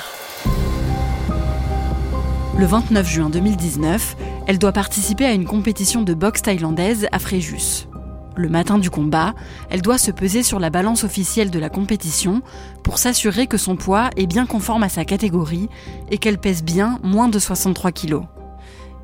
Le 2.59 2.67
29 2.67 3.09
juin 3.09 3.31
2019, 3.31 4.15
elle 4.47 4.59
doit 4.59 4.73
participer 4.73 5.25
à 5.25 5.33
une 5.33 5.47
compétition 5.47 6.03
de 6.03 6.13
boxe 6.13 6.43
thaïlandaise 6.43 7.09
à 7.13 7.19
Fréjus. 7.19 7.89
Le 8.37 8.51
matin 8.51 8.77
du 8.77 8.91
combat, 8.91 9.33
elle 9.71 9.81
doit 9.81 9.97
se 9.97 10.11
peser 10.11 10.43
sur 10.43 10.61
la 10.61 10.69
balance 10.69 11.03
officielle 11.03 11.51
de 11.51 11.59
la 11.59 11.71
compétition 11.71 12.43
pour 12.83 12.99
s'assurer 12.99 13.47
que 13.47 13.57
son 13.57 13.77
poids 13.77 14.11
est 14.19 14.27
bien 14.27 14.45
conforme 14.45 14.83
à 14.83 14.91
sa 14.91 15.07
catégorie 15.07 15.71
et 16.11 16.19
qu'elle 16.19 16.37
pèse 16.37 16.63
bien 16.63 16.99
moins 17.03 17.29
de 17.29 17.39
63 17.39 17.93
kg. 17.93 18.27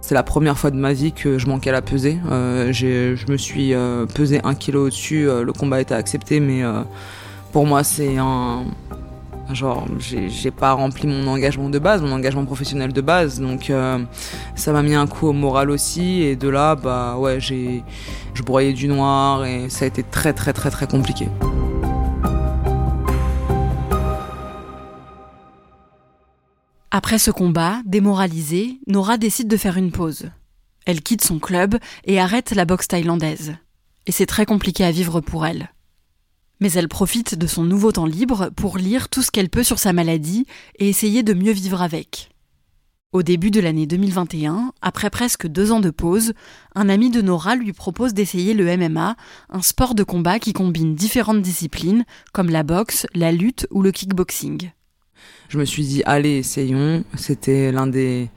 C'est 0.03 0.15
la 0.15 0.25
première 0.25 0.59
fois 0.59 0.73
de 0.73 0.77
ma 0.77 0.93
vie 0.93 1.13
que 1.13 1.39
je 1.39 1.47
manquais 1.47 1.71
à 1.71 1.73
la 1.73 1.81
peser. 1.81 2.19
Euh, 2.31 2.73
je 2.73 3.31
me 3.31 3.37
suis 3.37 3.73
euh, 3.73 4.05
pesé 4.05 4.41
un 4.43 4.57
kilo 4.57 4.87
au-dessus. 4.87 5.29
Euh, 5.29 5.45
le 5.45 5.53
combat 5.53 5.81
été 5.81 5.95
accepté, 5.95 6.41
mais 6.41 6.63
Pour 7.53 7.67
moi, 7.67 7.85
c'est 7.85 8.19
un. 8.19 8.65
Genre, 9.53 9.87
j'ai 9.99 10.51
pas 10.51 10.73
rempli 10.73 11.07
mon 11.07 11.27
engagement 11.27 11.69
de 11.69 11.79
base, 11.79 12.03
mon 12.03 12.13
engagement 12.13 12.45
professionnel 12.45 12.93
de 12.93 13.01
base, 13.01 13.41
donc 13.41 13.71
ça 14.55 14.73
m'a 14.73 14.83
mis 14.83 14.95
un 14.95 15.07
coup 15.07 15.29
au 15.29 15.33
moral 15.33 15.71
aussi. 15.71 16.23
Et 16.23 16.37
de 16.37 16.49
là, 16.49 16.75
bah 16.75 17.17
ouais, 17.19 17.39
j'ai, 17.39 17.85
je 18.33 18.43
broyais 18.43 18.73
du 18.73 18.89
noir 18.89 19.45
et 19.45 19.69
ça 19.69 19.85
a 19.85 19.89
été 19.89 20.03
très 20.03 20.33
très 20.33 20.55
très 20.55 20.71
très 20.71 20.87
compliqué. 20.87 21.29
Après 26.95 27.19
ce 27.19 27.31
combat, 27.31 27.81
démoralisée, 27.87 28.79
Nora 28.87 29.17
décide 29.17 29.49
de 29.49 29.57
faire 29.57 29.79
une 29.79 29.93
pause. 29.93 30.29
Elle 30.85 31.01
quitte 31.01 31.25
son 31.25 31.39
club 31.39 31.79
et 32.05 32.21
arrête 32.21 32.53
la 32.53 32.67
boxe 32.67 32.87
thaïlandaise. 32.87 33.57
Et 34.07 34.13
c'est 34.13 34.27
très 34.27 34.45
compliqué 34.45 34.85
à 34.85 34.91
vivre 34.91 35.23
pour 35.23 35.47
elle. 35.47 35.71
Mais 36.61 36.71
elle 36.73 36.89
profite 36.89 37.35
de 37.35 37.47
son 37.47 37.65
nouveau 37.65 37.93
temps 37.93 38.05
libre 38.05 38.51
pour 38.55 38.77
lire 38.77 39.09
tout 39.09 39.23
ce 39.23 39.31
qu'elle 39.31 39.49
peut 39.49 39.63
sur 39.63 39.79
sa 39.79 39.95
maladie 39.95 40.45
et 40.79 40.91
essayer 40.91 41.23
de 41.23 41.33
mieux 41.33 41.53
vivre 41.53 41.81
avec. 41.81 42.29
Au 43.13 43.23
début 43.23 43.51
de 43.51 43.61
l'année 43.61 43.87
2021, 43.87 44.75
après 44.83 45.09
presque 45.09 45.47
deux 45.47 45.73
ans 45.73 45.81
de 45.81 45.89
pause, 45.89 46.35
un 46.75 46.91
ami 46.91 47.09
de 47.09 47.23
Nora 47.23 47.57
lui 47.57 47.73
propose 47.73 48.13
d'essayer 48.13 48.53
le 48.53 48.67
MMA, 48.77 49.17
un 49.49 49.63
sport 49.63 49.95
de 49.95 50.05
combat 50.05 50.39
qui 50.39 50.53
combine 50.53 50.95
différentes 50.95 51.41
disciplines 51.41 52.05
comme 52.35 52.51
la 52.51 52.65
boxe, 52.65 53.07
la 53.15 53.33
lutte 53.33 53.67
ou 53.71 53.81
le 53.81 53.93
kickboxing 53.93 54.73
je 55.49 55.59
me 55.59 55.65
suis 55.65 55.85
dit 55.85 56.03
allez 56.07 56.39
essayons. 56.39 57.05
C'était 57.17 57.73
l'un 57.73 57.87
des 57.87 58.31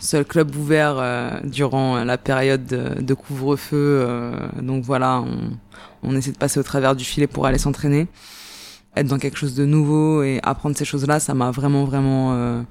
seuls 0.00 0.24
clubs 0.24 0.54
ouverts 0.56 0.96
euh, 0.98 1.30
durant 1.44 2.02
la 2.04 2.18
période 2.18 2.66
de, 2.66 3.14
couvre-feu. 3.14 3.76
Euh, 3.76 4.32
donc 4.60 4.84
voilà, 4.84 5.22
on, 6.02 6.16
essaie 6.16 6.32
de 6.32 6.38
passer 6.38 6.58
au 6.58 6.62
travers 6.62 6.96
du 6.96 7.04
filet 7.04 7.26
pour 7.26 7.46
aller 7.46 7.58
s'entraîner. 7.58 8.08
Être 8.96 9.06
dans 9.06 9.18
quelque 9.18 9.36
chose 9.36 9.54
de 9.54 9.64
nouveau 9.64 10.22
et 10.22 10.40
apprendre 10.42 10.76
ces 10.76 10.84
choses-là, 10.84 11.20
ça 11.20 11.34
m'a 11.34 11.52
vraiment 11.52 11.84
vraiment 11.84 12.32
euh, 12.34 12.62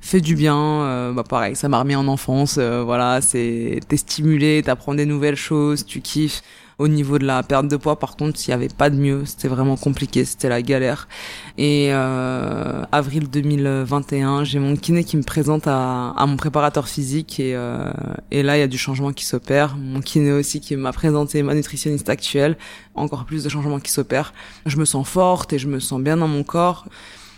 fait 0.00 0.20
du 0.20 0.34
bien. 0.34 1.12
bah 1.14 1.24
pareil, 1.28 1.54
ça 1.54 1.68
m'a 1.68 1.78
remis 1.78 1.96
en 1.96 2.08
enfance. 2.08 2.58
voilà, 2.58 3.20
c'est 3.20 3.80
t'es 3.88 3.98
stimulé, 3.98 4.62
t'apprends 4.64 4.94
des 4.94 5.04
nouvelles 5.04 5.36
choses, 5.36 5.84
tu 5.84 6.00
kiffes. 6.00 6.42
Au 6.78 6.88
niveau 6.88 7.18
de 7.18 7.24
la 7.24 7.42
perte 7.42 7.68
de 7.68 7.76
poids, 7.76 7.98
par 7.98 8.16
contre, 8.16 8.38
s'il 8.38 8.50
n'y 8.50 8.62
avait 8.62 8.68
pas 8.74 8.90
de 8.90 8.96
mieux. 8.96 9.24
C'était 9.24 9.48
vraiment 9.48 9.76
compliqué, 9.76 10.26
c'était 10.26 10.50
la 10.50 10.60
galère. 10.60 11.08
Et 11.56 11.88
euh, 11.90 12.84
avril 12.92 13.30
2021, 13.30 14.44
j'ai 14.44 14.58
mon 14.58 14.76
kiné 14.76 15.02
qui 15.02 15.16
me 15.16 15.22
présente 15.22 15.66
à, 15.66 16.10
à 16.10 16.26
mon 16.26 16.36
préparateur 16.36 16.86
physique 16.86 17.40
et, 17.40 17.56
euh, 17.56 17.90
et 18.30 18.42
là, 18.42 18.58
il 18.58 18.60
y 18.60 18.62
a 18.62 18.66
du 18.66 18.76
changement 18.76 19.12
qui 19.12 19.24
s'opère. 19.24 19.76
Mon 19.76 20.02
kiné 20.02 20.32
aussi 20.32 20.60
qui 20.60 20.76
m'a 20.76 20.92
présenté 20.92 21.42
ma 21.42 21.54
nutritionniste 21.54 22.10
actuelle. 22.10 22.58
Encore 22.94 23.24
plus 23.24 23.44
de 23.44 23.48
changements 23.48 23.80
qui 23.80 23.90
s'opèrent. 23.90 24.34
Je 24.66 24.76
me 24.76 24.84
sens 24.84 25.08
forte 25.08 25.54
et 25.54 25.58
je 25.58 25.68
me 25.68 25.80
sens 25.80 26.02
bien 26.02 26.18
dans 26.18 26.28
mon 26.28 26.42
corps 26.42 26.86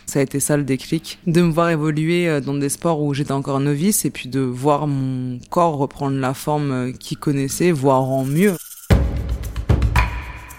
ça 0.09 0.19
a 0.19 0.21
été 0.23 0.39
ça 0.39 0.57
le 0.57 0.63
déclic, 0.63 1.19
de 1.27 1.41
me 1.41 1.51
voir 1.51 1.69
évoluer 1.69 2.27
euh, 2.27 2.41
dans 2.41 2.55
des 2.55 2.69
sports 2.69 3.01
où 3.01 3.13
j'étais 3.13 3.31
encore 3.31 3.59
novice 3.59 4.05
et 4.05 4.09
puis 4.09 4.27
de 4.27 4.39
voir 4.39 4.87
mon 4.87 5.39
corps 5.49 5.77
reprendre 5.77 6.17
la 6.17 6.33
forme 6.33 6.71
euh, 6.71 6.91
qu'il 6.91 7.19
connaissait, 7.19 7.71
voire 7.71 8.01
en 8.01 8.25
mieux. 8.25 8.55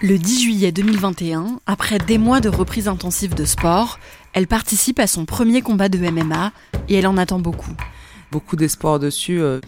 Le 0.02 0.16
10 0.16 0.42
juillet 0.42 0.72
2021, 0.72 1.60
après 1.66 1.98
des 1.98 2.16
mois 2.16 2.40
de 2.40 2.48
reprise 2.48 2.88
intensive 2.88 3.34
de 3.34 3.44
sport, 3.44 3.98
elle 4.32 4.46
participe 4.46 4.98
à 4.98 5.06
son 5.06 5.26
premier 5.26 5.60
combat 5.60 5.90
de 5.90 5.98
MMA 5.98 6.52
et 6.88 6.94
elle 6.94 7.06
en 7.06 7.18
attend 7.18 7.38
beaucoup. 7.38 7.76
Beaucoup 8.32 8.56
d'espoir 8.56 8.98
dessus. 8.98 9.42
Euh, 9.42 9.60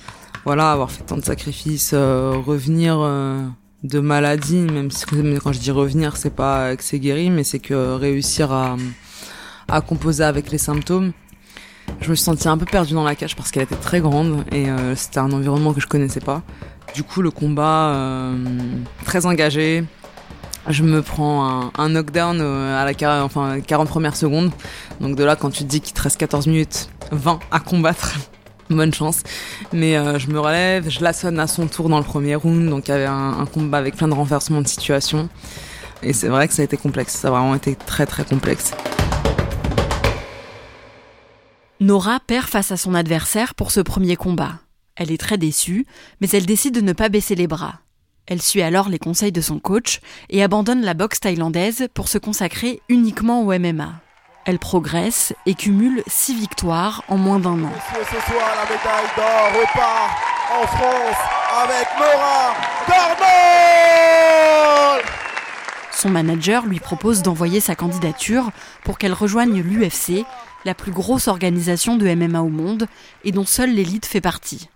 voilà, 0.46 0.72
avoir 0.72 0.90
fait 0.90 1.02
tant 1.02 1.18
de 1.18 1.24
sacrifices, 1.24 1.90
euh, 1.92 2.32
revenir 2.46 2.98
euh, 2.98 3.46
de 3.82 4.00
maladie, 4.00 4.56
même 4.56 4.90
si 4.90 5.04
quand 5.04 5.52
je 5.52 5.58
dis 5.58 5.70
revenir, 5.70 6.16
c'est 6.16 6.34
pas 6.34 6.76
que 6.76 6.82
c'est 6.82 6.98
guéri, 6.98 7.28
mais 7.28 7.44
c'est 7.44 7.58
que 7.58 7.92
réussir 7.96 8.52
à, 8.52 8.76
à 9.68 9.82
composer 9.82 10.24
avec 10.24 10.50
les 10.50 10.56
symptômes. 10.56 11.12
Je 12.00 12.08
me 12.08 12.14
suis 12.14 12.24
sentie 12.24 12.48
un 12.48 12.56
peu 12.56 12.64
perdue 12.64 12.94
dans 12.94 13.04
la 13.04 13.16
cage 13.16 13.36
parce 13.36 13.50
qu'elle 13.50 13.64
était 13.64 13.76
très 13.76 14.00
grande 14.00 14.46
et 14.50 14.66
c'était 14.96 15.18
un 15.18 15.30
environnement 15.30 15.74
que 15.74 15.80
je 15.80 15.86
connaissais 15.86 16.20
pas. 16.20 16.42
Du 16.94 17.02
coup, 17.02 17.20
le 17.20 17.30
combat 17.30 18.32
très 19.04 19.26
engagé, 19.26 19.84
je 20.68 20.82
me 20.82 21.02
prends 21.02 21.70
un, 21.76 21.88
knockdown 21.88 22.38
euh, 22.40 22.80
à 22.80 22.90
la 22.90 23.24
enfin 23.24 23.60
40 23.60 23.88
premières 23.88 24.16
secondes. 24.16 24.50
Donc 25.00 25.16
de 25.16 25.24
là, 25.24 25.36
quand 25.36 25.50
tu 25.50 25.64
te 25.64 25.68
dis 25.68 25.80
qu'il 25.80 25.94
te 25.94 26.02
reste 26.02 26.18
14 26.18 26.46
minutes 26.46 26.88
20 27.10 27.40
à 27.50 27.60
combattre, 27.60 28.14
bonne 28.70 28.94
chance. 28.94 29.22
Mais 29.72 29.96
euh, 29.96 30.18
je 30.18 30.28
me 30.28 30.38
relève, 30.38 30.88
je 30.88 31.02
la 31.02 31.12
sonne 31.12 31.40
à 31.40 31.46
son 31.46 31.66
tour 31.66 31.88
dans 31.88 31.98
le 31.98 32.04
premier 32.04 32.34
round. 32.34 32.68
Donc 32.68 32.88
il 32.88 32.92
y 32.92 32.94
avait 32.94 33.06
un, 33.06 33.46
combat 33.46 33.78
avec 33.78 33.96
plein 33.96 34.08
de 34.08 34.14
renversements 34.14 34.62
de 34.62 34.68
situation. 34.68 35.28
Et 36.02 36.12
c'est 36.12 36.28
vrai 36.28 36.48
que 36.48 36.54
ça 36.54 36.62
a 36.62 36.64
été 36.64 36.76
complexe. 36.76 37.14
Ça 37.14 37.28
a 37.28 37.30
vraiment 37.32 37.54
été 37.54 37.74
très 37.74 38.06
très 38.06 38.24
complexe. 38.24 38.72
Nora 41.80 42.20
perd 42.20 42.46
face 42.46 42.70
à 42.70 42.76
son 42.76 42.94
adversaire 42.94 43.56
pour 43.56 43.72
ce 43.72 43.80
premier 43.80 44.14
combat. 44.14 44.60
Elle 44.94 45.10
est 45.10 45.18
très 45.18 45.38
déçue, 45.38 45.86
mais 46.20 46.28
elle 46.32 46.46
décide 46.46 46.74
de 46.74 46.80
ne 46.80 46.92
pas 46.92 47.08
baisser 47.08 47.34
les 47.34 47.48
bras. 47.48 47.80
Elle 48.26 48.40
suit 48.40 48.62
alors 48.62 48.88
les 48.88 48.98
conseils 48.98 49.32
de 49.32 49.40
son 49.40 49.58
coach 49.58 50.00
et 50.30 50.42
abandonne 50.42 50.82
la 50.82 50.94
boxe 50.94 51.20
thaïlandaise 51.20 51.88
pour 51.92 52.08
se 52.08 52.18
consacrer 52.18 52.80
uniquement 52.88 53.42
au 53.42 53.58
MMA. 53.58 54.00
Elle 54.44 54.58
progresse 54.58 55.32
et 55.46 55.54
cumule 55.54 56.02
six 56.06 56.34
victoires 56.34 57.04
en 57.08 57.16
moins 57.16 57.38
d'un 57.38 57.62
an. 57.64 57.72
Ce 57.90 58.32
soir, 58.32 58.50
la 58.56 58.64
médaille 58.64 59.10
d'or 59.16 59.60
repart 59.60 60.18
en 60.50 60.66
France 60.66 61.16
avec 61.64 61.86
Nora 61.98 62.54
Son 65.92 66.10
manager 66.10 66.66
lui 66.66 66.80
propose 66.80 67.22
d'envoyer 67.22 67.60
sa 67.60 67.76
candidature 67.76 68.50
pour 68.82 68.98
qu'elle 68.98 69.12
rejoigne 69.12 69.60
l'UFC, 69.60 70.24
la 70.64 70.74
plus 70.74 70.90
grosse 70.90 71.28
organisation 71.28 71.96
de 71.96 72.12
MMA 72.12 72.40
au 72.40 72.48
monde 72.48 72.88
et 73.24 73.30
dont 73.30 73.46
seule 73.46 73.72
l'élite 73.72 74.06
fait 74.06 74.20
partie. 74.20 74.68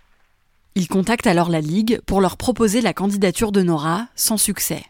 Il 0.77 0.87
contacte 0.87 1.25
alors 1.25 1.49
la 1.49 1.59
Ligue 1.59 2.01
pour 2.05 2.21
leur 2.21 2.37
proposer 2.37 2.81
la 2.81 2.93
candidature 2.93 3.51
de 3.51 3.63
Nora, 3.63 4.09
sans 4.15 4.37
succès. 4.37 4.83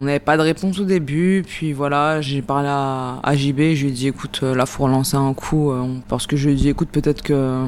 On 0.00 0.04
n'avait 0.04 0.20
pas 0.20 0.36
de 0.36 0.42
réponse 0.42 0.78
au 0.78 0.84
début, 0.84 1.42
puis 1.44 1.72
voilà, 1.72 2.20
j'ai 2.20 2.40
parlé 2.40 2.68
à, 2.68 3.34
JB, 3.34 3.74
je 3.74 3.82
lui 3.82 3.88
ai 3.88 3.90
dit 3.90 4.06
écoute, 4.06 4.38
euh, 4.44 4.54
là 4.54 4.64
faut 4.64 4.84
relancer 4.84 5.16
un 5.16 5.34
coup, 5.34 5.72
euh, 5.72 5.88
parce 6.06 6.28
que 6.28 6.36
je 6.36 6.46
lui 6.46 6.54
ai 6.54 6.56
dit 6.56 6.68
écoute, 6.68 6.88
peut-être 6.88 7.22
que 7.22 7.66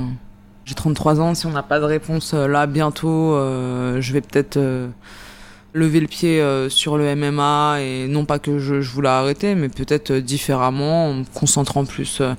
j'ai 0.65 0.77
33 0.77 1.21
ans, 1.21 1.35
si 1.35 1.47
on 1.47 1.51
n'a 1.51 1.65
pas 1.65 1.81
de 1.81 1.85
réponse 1.87 2.35
euh, 2.35 2.47
là 2.47 2.69
bientôt, 2.69 3.33
je 3.99 4.13
vais 4.13 4.21
peut-être 4.21 4.57
lever 5.75 5.99
le 5.99 6.07
pied 6.07 6.41
euh, 6.41 6.69
sur 6.69 6.97
le 6.97 7.15
MMA 7.17 7.81
et 7.81 8.07
non 8.07 8.25
pas 8.25 8.39
que 8.39 8.59
je, 8.61 8.81
je 8.81 8.91
voulais 8.91 9.09
arrêter, 9.09 9.57
mais 9.57 9.69
peut-être 9.69 10.13
euh, 10.13 10.21
différemment, 10.21 11.09
en 11.09 11.15
me 11.15 11.25
concentrant 11.35 11.85
plus 11.85 12.19
euh, 12.21 12.35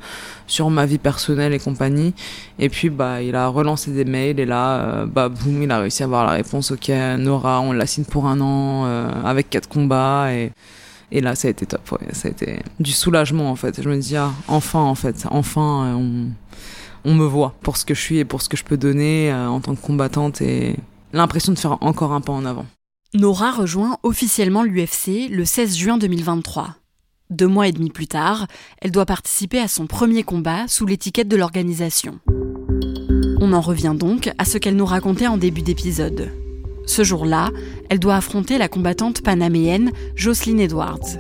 sur 0.48 0.70
ma 0.70 0.86
vie 0.86 0.98
personnelle 0.98 1.54
et 1.54 1.60
compagnie. 1.60 2.14
Et 2.60 2.70
puis 2.70 2.90
bah 2.90 3.22
il 3.22 3.36
a 3.36 3.48
relancé 3.48 3.92
des 3.92 4.06
mails 4.06 4.40
et 4.40 4.46
là 4.46 5.06
bah 5.06 5.28
boum 5.28 5.62
il 5.62 5.72
a 5.72 5.80
réussi 5.80 6.04
à 6.04 6.06
avoir 6.06 6.26
la 6.26 6.32
réponse. 6.32 6.72
Ok 6.72 6.90
Nora, 6.90 7.60
on 7.60 7.74
la 7.74 7.86
signe 7.86 8.06
pour 8.06 8.26
un 8.28 8.40
an 8.40 8.86
avec 9.26 9.50
quatre 9.50 9.68
combats 9.68 10.32
et 10.34 10.52
et 11.12 11.22
là 11.22 11.36
ça 11.36 11.48
a 11.48 11.52
été 11.52 11.66
top. 11.66 11.92
Ouais, 11.92 12.08
ça 12.14 12.28
a 12.30 12.32
été 12.32 12.60
du 12.80 12.92
soulagement 12.92 13.50
en 13.52 13.56
fait. 13.56 13.82
Je 13.82 13.90
me 13.90 13.98
dis 13.98 14.16
ah 14.16 14.32
enfin 14.48 14.82
en 14.82 14.96
fait 14.96 15.26
enfin 15.30 15.96
on 15.98 16.28
on 17.04 17.14
me 17.16 17.26
voit 17.26 17.56
pour 17.62 17.78
ce 17.78 17.86
que 17.86 17.94
je 17.94 18.02
suis 18.02 18.20
et 18.20 18.26
pour 18.26 18.42
ce 18.42 18.50
que 18.50 18.58
je 18.58 18.64
peux 18.64 18.78
donner 18.78 19.34
en 19.34 19.60
tant 19.60 19.76
que 19.76 19.82
combattante 19.82 20.42
et 20.42 20.76
l'impression 21.12 21.52
de 21.54 21.60
faire 21.60 21.78
encore 21.82 22.14
un 22.14 22.22
pas 22.22 22.34
en 22.34 22.46
avant. 22.46 22.66
Nora 23.16 23.52
rejoint 23.52 23.98
officiellement 24.04 24.64
l'UFC 24.64 25.30
le 25.32 25.46
16 25.46 25.78
juin 25.78 25.98
2023. 25.98 26.76
Deux 27.30 27.48
mois 27.48 27.70
et 27.70 27.72
demi 27.72 27.90
plus 27.90 28.08
tard, 28.08 28.46
elle 28.82 28.92
doit 28.92 29.06
participer 29.06 29.58
à 29.60 29.70
son 29.70 29.88
premier 29.88 30.24
combat 30.24 30.68
sous 30.68 30.86
l'étiquette 30.86 31.30
de 31.30 31.38
l'organisation. 31.38 32.20
On 33.40 33.54
en 33.54 33.62
revient 33.62 33.96
donc 33.98 34.34
à 34.38 34.44
ce 34.44 34.58
qu'elle 34.58 34.76
nous 34.76 34.86
racontait 34.86 35.28
en 35.28 35.38
début 35.38 35.62
d'épisode. 35.62 36.30
Ce 36.88 37.06
jour-là, 37.06 37.52
elle 37.90 38.00
doit 38.00 38.16
affronter 38.16 38.58
la 38.58 38.68
combattante 38.68 39.22
panaméenne 39.22 39.92
Jocelyn 40.16 40.58
Edwards. 40.58 41.18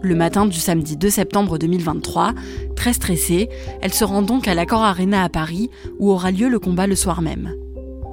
Le 0.00 0.14
matin 0.14 0.46
du 0.46 0.58
samedi 0.58 0.96
2 0.96 1.10
septembre 1.10 1.58
2023, 1.58 2.32
très 2.74 2.94
stressée, 2.94 3.50
elle 3.82 3.92
se 3.92 4.04
rend 4.04 4.22
donc 4.22 4.48
à 4.48 4.54
l'Accord 4.54 4.82
Arena 4.82 5.22
à 5.22 5.28
Paris 5.28 5.68
où 5.98 6.10
aura 6.10 6.30
lieu 6.30 6.48
le 6.48 6.58
combat 6.58 6.86
le 6.86 6.96
soir 6.96 7.20
même. 7.20 7.54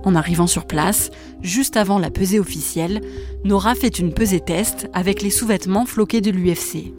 En 0.03 0.15
arrivant 0.15 0.47
sur 0.47 0.65
place, 0.65 1.11
juste 1.41 1.77
avant 1.77 1.99
la 1.99 2.09
pesée 2.09 2.39
officielle, 2.39 3.01
Nora 3.43 3.75
fait 3.75 3.99
une 3.99 4.13
pesée 4.13 4.39
test 4.39 4.89
avec 4.93 5.21
les 5.21 5.29
sous-vêtements 5.29 5.85
floqués 5.85 6.21
de 6.21 6.31
l'UFC. 6.31 6.93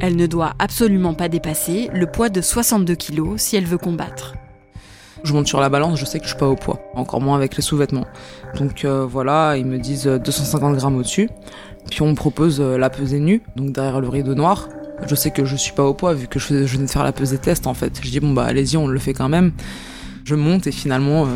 Elle 0.00 0.16
ne 0.16 0.26
doit 0.26 0.54
absolument 0.58 1.14
pas 1.14 1.28
dépasser 1.28 1.88
le 1.92 2.06
poids 2.06 2.28
de 2.28 2.40
62 2.40 2.94
kg 2.94 3.36
si 3.36 3.56
elle 3.56 3.64
veut 3.64 3.78
combattre. 3.78 4.34
Je 5.24 5.32
monte 5.32 5.48
sur 5.48 5.60
la 5.60 5.68
balance, 5.68 5.98
je 5.98 6.04
sais 6.04 6.18
que 6.18 6.24
je 6.24 6.30
suis 6.30 6.38
pas 6.38 6.46
au 6.46 6.54
poids, 6.54 6.78
encore 6.94 7.20
moins 7.20 7.36
avec 7.36 7.56
les 7.56 7.62
sous-vêtements. 7.62 8.06
Donc 8.58 8.84
euh, 8.84 9.06
voilà, 9.06 9.56
ils 9.56 9.66
me 9.66 9.78
disent 9.78 10.06
250 10.06 10.74
euh, 10.74 10.76
grammes 10.76 10.96
au-dessus. 10.96 11.30
Puis 11.90 12.02
on 12.02 12.10
me 12.10 12.14
propose 12.14 12.60
euh, 12.60 12.76
la 12.76 12.90
pesée 12.90 13.18
nue, 13.18 13.42
donc 13.56 13.72
derrière 13.72 14.00
le 14.00 14.08
rideau 14.08 14.34
noir. 14.34 14.68
Je 15.06 15.14
sais 15.14 15.30
que 15.30 15.44
je 15.44 15.56
suis 15.56 15.72
pas 15.72 15.84
au 15.84 15.94
poids 15.94 16.14
vu 16.14 16.28
que 16.28 16.38
je, 16.38 16.66
je 16.66 16.74
venais 16.74 16.86
de 16.86 16.90
faire 16.90 17.04
la 17.04 17.12
pesée 17.12 17.38
test 17.38 17.66
en 17.66 17.74
fait. 17.74 17.98
Je 18.02 18.10
dis 18.10 18.20
bon 18.20 18.32
bah 18.32 18.44
allez-y, 18.44 18.76
on 18.76 18.86
le 18.86 18.98
fait 18.98 19.14
quand 19.14 19.28
même. 19.28 19.52
Je 20.26 20.34
monte 20.34 20.66
et 20.66 20.72
finalement 20.72 21.22
euh, 21.22 21.28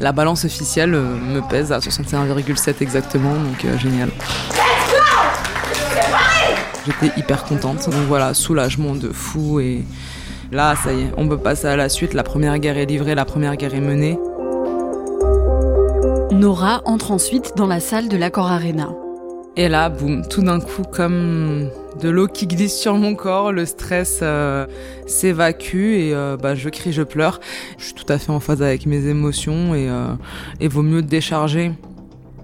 la 0.00 0.12
balance 0.12 0.46
officielle 0.46 0.94
euh, 0.94 1.02
me 1.02 1.46
pèse 1.46 1.72
à 1.72 1.78
61,7 1.78 2.76
exactement, 2.80 3.34
donc 3.34 3.66
euh, 3.66 3.76
génial. 3.76 4.08
J'étais 6.86 7.20
hyper 7.20 7.44
contente. 7.44 7.84
Donc 7.90 8.06
voilà, 8.08 8.32
soulagement 8.32 8.94
de 8.94 9.10
fou 9.10 9.60
et 9.60 9.84
là, 10.50 10.74
ça 10.82 10.90
y 10.94 11.02
est, 11.02 11.12
on 11.18 11.28
peut 11.28 11.36
passer 11.36 11.66
à 11.66 11.76
la 11.76 11.90
suite. 11.90 12.14
La 12.14 12.22
première 12.22 12.58
guerre 12.58 12.78
est 12.78 12.86
livrée, 12.86 13.14
la 13.14 13.26
première 13.26 13.56
guerre 13.56 13.74
est 13.74 13.80
menée. 13.82 14.18
Nora 16.32 16.80
entre 16.86 17.10
ensuite 17.10 17.52
dans 17.56 17.66
la 17.66 17.78
salle 17.78 18.08
de 18.08 18.16
l'accord 18.16 18.50
Arena. 18.50 18.88
Et 19.58 19.68
là, 19.68 19.90
boum, 19.90 20.26
tout 20.26 20.40
d'un 20.40 20.60
coup, 20.60 20.84
comme 20.90 21.68
de 22.00 22.08
l'eau 22.08 22.26
qui 22.26 22.46
glisse 22.46 22.76
sur 22.76 22.94
mon 22.94 23.14
corps, 23.14 23.52
le 23.52 23.66
stress 23.66 24.20
euh, 24.22 24.66
s'évacue 25.06 25.94
et 25.94 26.14
euh, 26.14 26.36
bah, 26.36 26.54
je 26.54 26.68
crie, 26.68 26.92
je 26.92 27.02
pleure. 27.02 27.40
Je 27.78 27.84
suis 27.86 27.94
tout 27.94 28.10
à 28.10 28.18
fait 28.18 28.30
en 28.30 28.40
phase 28.40 28.62
avec 28.62 28.86
mes 28.86 29.06
émotions 29.06 29.74
et, 29.74 29.88
euh, 29.88 30.14
et 30.60 30.68
vaut 30.68 30.82
mieux 30.82 31.02
décharger 31.02 31.72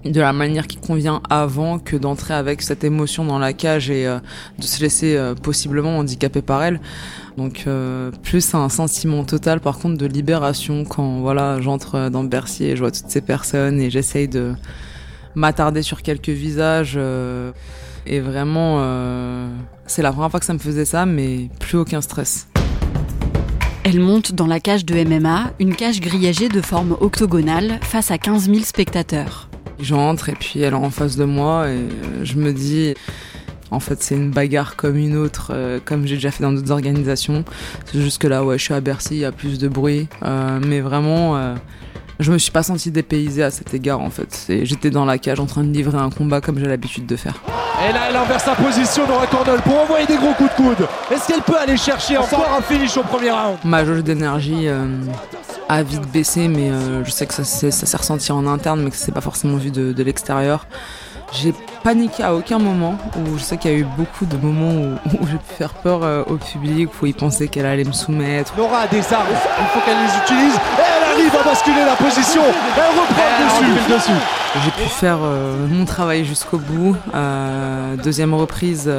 de 0.05 0.21
la 0.21 0.31
manière 0.31 0.67
qui 0.67 0.77
convient 0.77 1.21
avant 1.29 1.79
que 1.79 1.97
d'entrer 1.97 2.33
avec 2.33 2.61
cette 2.61 2.83
émotion 2.83 3.25
dans 3.25 3.39
la 3.39 3.51
cage 3.51 3.89
et 3.89 4.05
de 4.05 4.63
se 4.63 4.81
laisser 4.81 5.19
possiblement 5.41 5.97
handicaper 5.97 6.41
par 6.41 6.63
elle. 6.63 6.79
Donc 7.35 7.65
plus 8.23 8.53
un 8.53 8.69
sentiment 8.69 9.25
total 9.25 9.59
par 9.59 9.79
contre 9.79 9.97
de 9.97 10.05
libération 10.05 10.85
quand 10.85 11.19
voilà 11.19 11.59
j'entre 11.59 12.09
dans 12.09 12.23
Bercy 12.23 12.65
et 12.65 12.75
je 12.77 12.81
vois 12.83 12.91
toutes 12.91 13.09
ces 13.09 13.19
personnes 13.19 13.81
et 13.81 13.89
j'essaye 13.89 14.29
de 14.29 14.53
m'attarder 15.37 15.83
sur 15.83 16.01
quelques 16.01 16.29
visages. 16.29 16.95
Euh, 16.97 17.51
et 18.07 18.19
vraiment, 18.19 18.77
euh, 18.79 19.49
c'est 19.85 20.01
la 20.01 20.11
première 20.11 20.31
fois 20.31 20.39
que 20.39 20.45
ça 20.45 20.53
me 20.53 20.59
faisait 20.59 20.85
ça, 20.85 21.05
mais 21.05 21.49
plus 21.59 21.77
aucun 21.77 22.01
stress. 22.01 22.47
Elle 23.83 23.99
monte 23.99 24.33
dans 24.33 24.47
la 24.47 24.59
cage 24.59 24.85
de 24.85 24.95
MMA, 25.03 25.51
une 25.59 25.75
cage 25.75 26.01
grillagée 26.01 26.49
de 26.49 26.61
forme 26.61 26.97
octogonale, 26.99 27.79
face 27.81 28.11
à 28.11 28.17
15 28.17 28.45
000 28.45 28.59
spectateurs. 28.63 29.49
J'entre 29.79 30.29
et 30.29 30.33
puis 30.33 30.61
elle 30.61 30.73
est 30.73 30.77
en 30.77 30.89
face 30.89 31.17
de 31.17 31.25
moi 31.25 31.67
et 31.69 31.75
euh, 31.75 32.23
je 32.23 32.35
me 32.35 32.51
dis, 32.51 32.95
en 33.71 33.79
fait, 33.79 34.01
c'est 34.01 34.15
une 34.15 34.31
bagarre 34.31 34.75
comme 34.75 34.97
une 34.97 35.15
autre, 35.17 35.53
comme 35.83 36.07
j'ai 36.07 36.15
déjà 36.15 36.31
fait 36.31 36.41
dans 36.41 36.53
d'autres 36.53 36.71
organisations. 36.71 37.43
C'est 37.85 38.01
juste 38.01 38.21
que 38.21 38.27
là, 38.27 38.43
ouais, 38.45 38.57
je 38.57 38.63
suis 38.63 38.73
à 38.73 38.79
Bercy, 38.79 39.15
il 39.15 39.19
y 39.19 39.25
a 39.25 39.33
plus 39.33 39.59
de 39.59 39.67
bruit. 39.67 40.07
mais 40.65 40.79
vraiment, 40.79 41.55
je 42.19 42.31
me 42.31 42.37
suis 42.37 42.51
pas 42.51 42.63
senti 42.63 42.91
dépaysé 42.91 43.43
à 43.43 43.51
cet 43.51 43.73
égard 43.73 43.99
en 43.99 44.09
fait. 44.09 44.47
J'étais 44.63 44.89
dans 44.89 45.03
la 45.03 45.17
cage 45.17 45.41
en 45.41 45.45
train 45.45 45.65
de 45.65 45.71
livrer 45.71 45.97
un 45.97 46.09
combat 46.09 46.39
comme 46.39 46.57
j'ai 46.57 46.67
l'habitude 46.67 47.05
de 47.05 47.15
faire. 47.17 47.43
Et 47.79 47.93
là, 47.93 47.99
elle 48.09 48.15
inverse 48.15 48.43
sa 48.43 48.55
position 48.55 49.05
Nora 49.07 49.27
Cornell 49.27 49.61
pour 49.61 49.79
envoyer 49.79 50.07
des 50.07 50.17
gros 50.17 50.33
coups 50.33 50.49
de 50.49 50.55
coude. 50.55 50.87
Est-ce 51.11 51.27
qu'elle 51.27 51.41
peut 51.41 51.57
aller 51.57 51.77
chercher 51.77 52.17
encore 52.17 52.49
un 52.57 52.61
finish 52.61 52.97
au 52.97 53.03
premier 53.03 53.29
round? 53.29 53.57
Ma 53.63 53.85
jauge 53.85 54.03
d'énergie 54.03 54.67
euh, 54.67 54.87
a 55.69 55.83
vite 55.83 56.07
baissé, 56.11 56.47
mais 56.47 56.71
euh, 56.71 57.05
je 57.05 57.11
sais 57.11 57.27
que 57.27 57.35
ça, 57.35 57.43
s'est 57.43 57.97
ressenti 57.97 58.31
en 58.31 58.47
interne, 58.47 58.81
mais 58.81 58.89
que 58.89 58.95
c'est 58.95 59.11
pas 59.11 59.21
forcément 59.21 59.57
vu 59.57 59.69
de, 59.69 59.93
de 59.93 60.03
l'extérieur. 60.03 60.65
J'ai 61.33 61.53
paniqué 61.83 62.23
à 62.23 62.33
aucun 62.33 62.57
moment, 62.57 62.97
où 63.15 63.37
je 63.37 63.43
sais 63.43 63.57
qu'il 63.57 63.71
y 63.71 63.75
a 63.75 63.77
eu 63.77 63.87
beaucoup 63.95 64.25
de 64.25 64.37
moments 64.37 64.97
où, 65.05 65.27
j'ai 65.29 65.37
pu 65.37 65.53
faire 65.57 65.73
peur 65.73 65.99
euh, 66.03 66.23
au 66.25 66.37
public, 66.37 66.89
où 66.99 67.05
ils 67.05 67.13
pensaient 67.13 67.47
qu'elle 67.47 67.67
allait 67.67 67.83
me 67.83 67.91
soumettre. 67.91 68.53
Nora 68.57 68.81
a 68.81 68.87
des 68.87 69.13
armes, 69.13 69.27
il 69.29 69.65
faut 69.67 69.85
qu'elle 69.85 69.97
les 69.97 70.23
utilise, 70.23 70.55
et 70.55 70.81
elle 70.97 71.06
arrive 71.17 71.35
à 71.35 71.43
basculer 71.43 71.85
la 71.85 71.95
position, 71.95 72.41
elle 72.75 72.99
reprend 72.99 73.61
le 73.61 73.95
dessus. 73.95 74.11
J'ai 74.63 74.83
pu 74.83 74.89
faire 74.89 75.17
euh, 75.21 75.67
mon 75.67 75.85
travail 75.85 76.25
jusqu'au 76.25 76.57
bout. 76.57 76.95
Euh, 77.13 77.95
deuxième 77.95 78.33
reprise, 78.33 78.91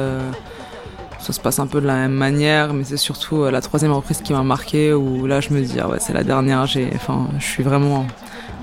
ça 1.19 1.33
se 1.33 1.39
passe 1.39 1.59
un 1.59 1.67
peu 1.67 1.81
de 1.81 1.87
la 1.87 1.95
même 1.95 2.13
manière, 2.13 2.73
mais 2.73 2.83
c'est 2.83 2.97
surtout 2.97 3.45
la 3.45 3.61
troisième 3.61 3.91
reprise 3.91 4.21
qui 4.21 4.33
m'a 4.33 4.43
marqué, 4.43 4.93
où 4.93 5.27
là 5.27 5.39
je 5.39 5.51
me 5.51 5.61
dis, 5.61 5.79
ah 5.79 5.87
ouais, 5.87 5.97
c'est 5.99 6.13
la 6.13 6.23
dernière, 6.23 6.65
j'ai, 6.65 6.89
enfin, 6.95 7.27
je 7.39 7.45
suis 7.45 7.63
vraiment 7.63 8.05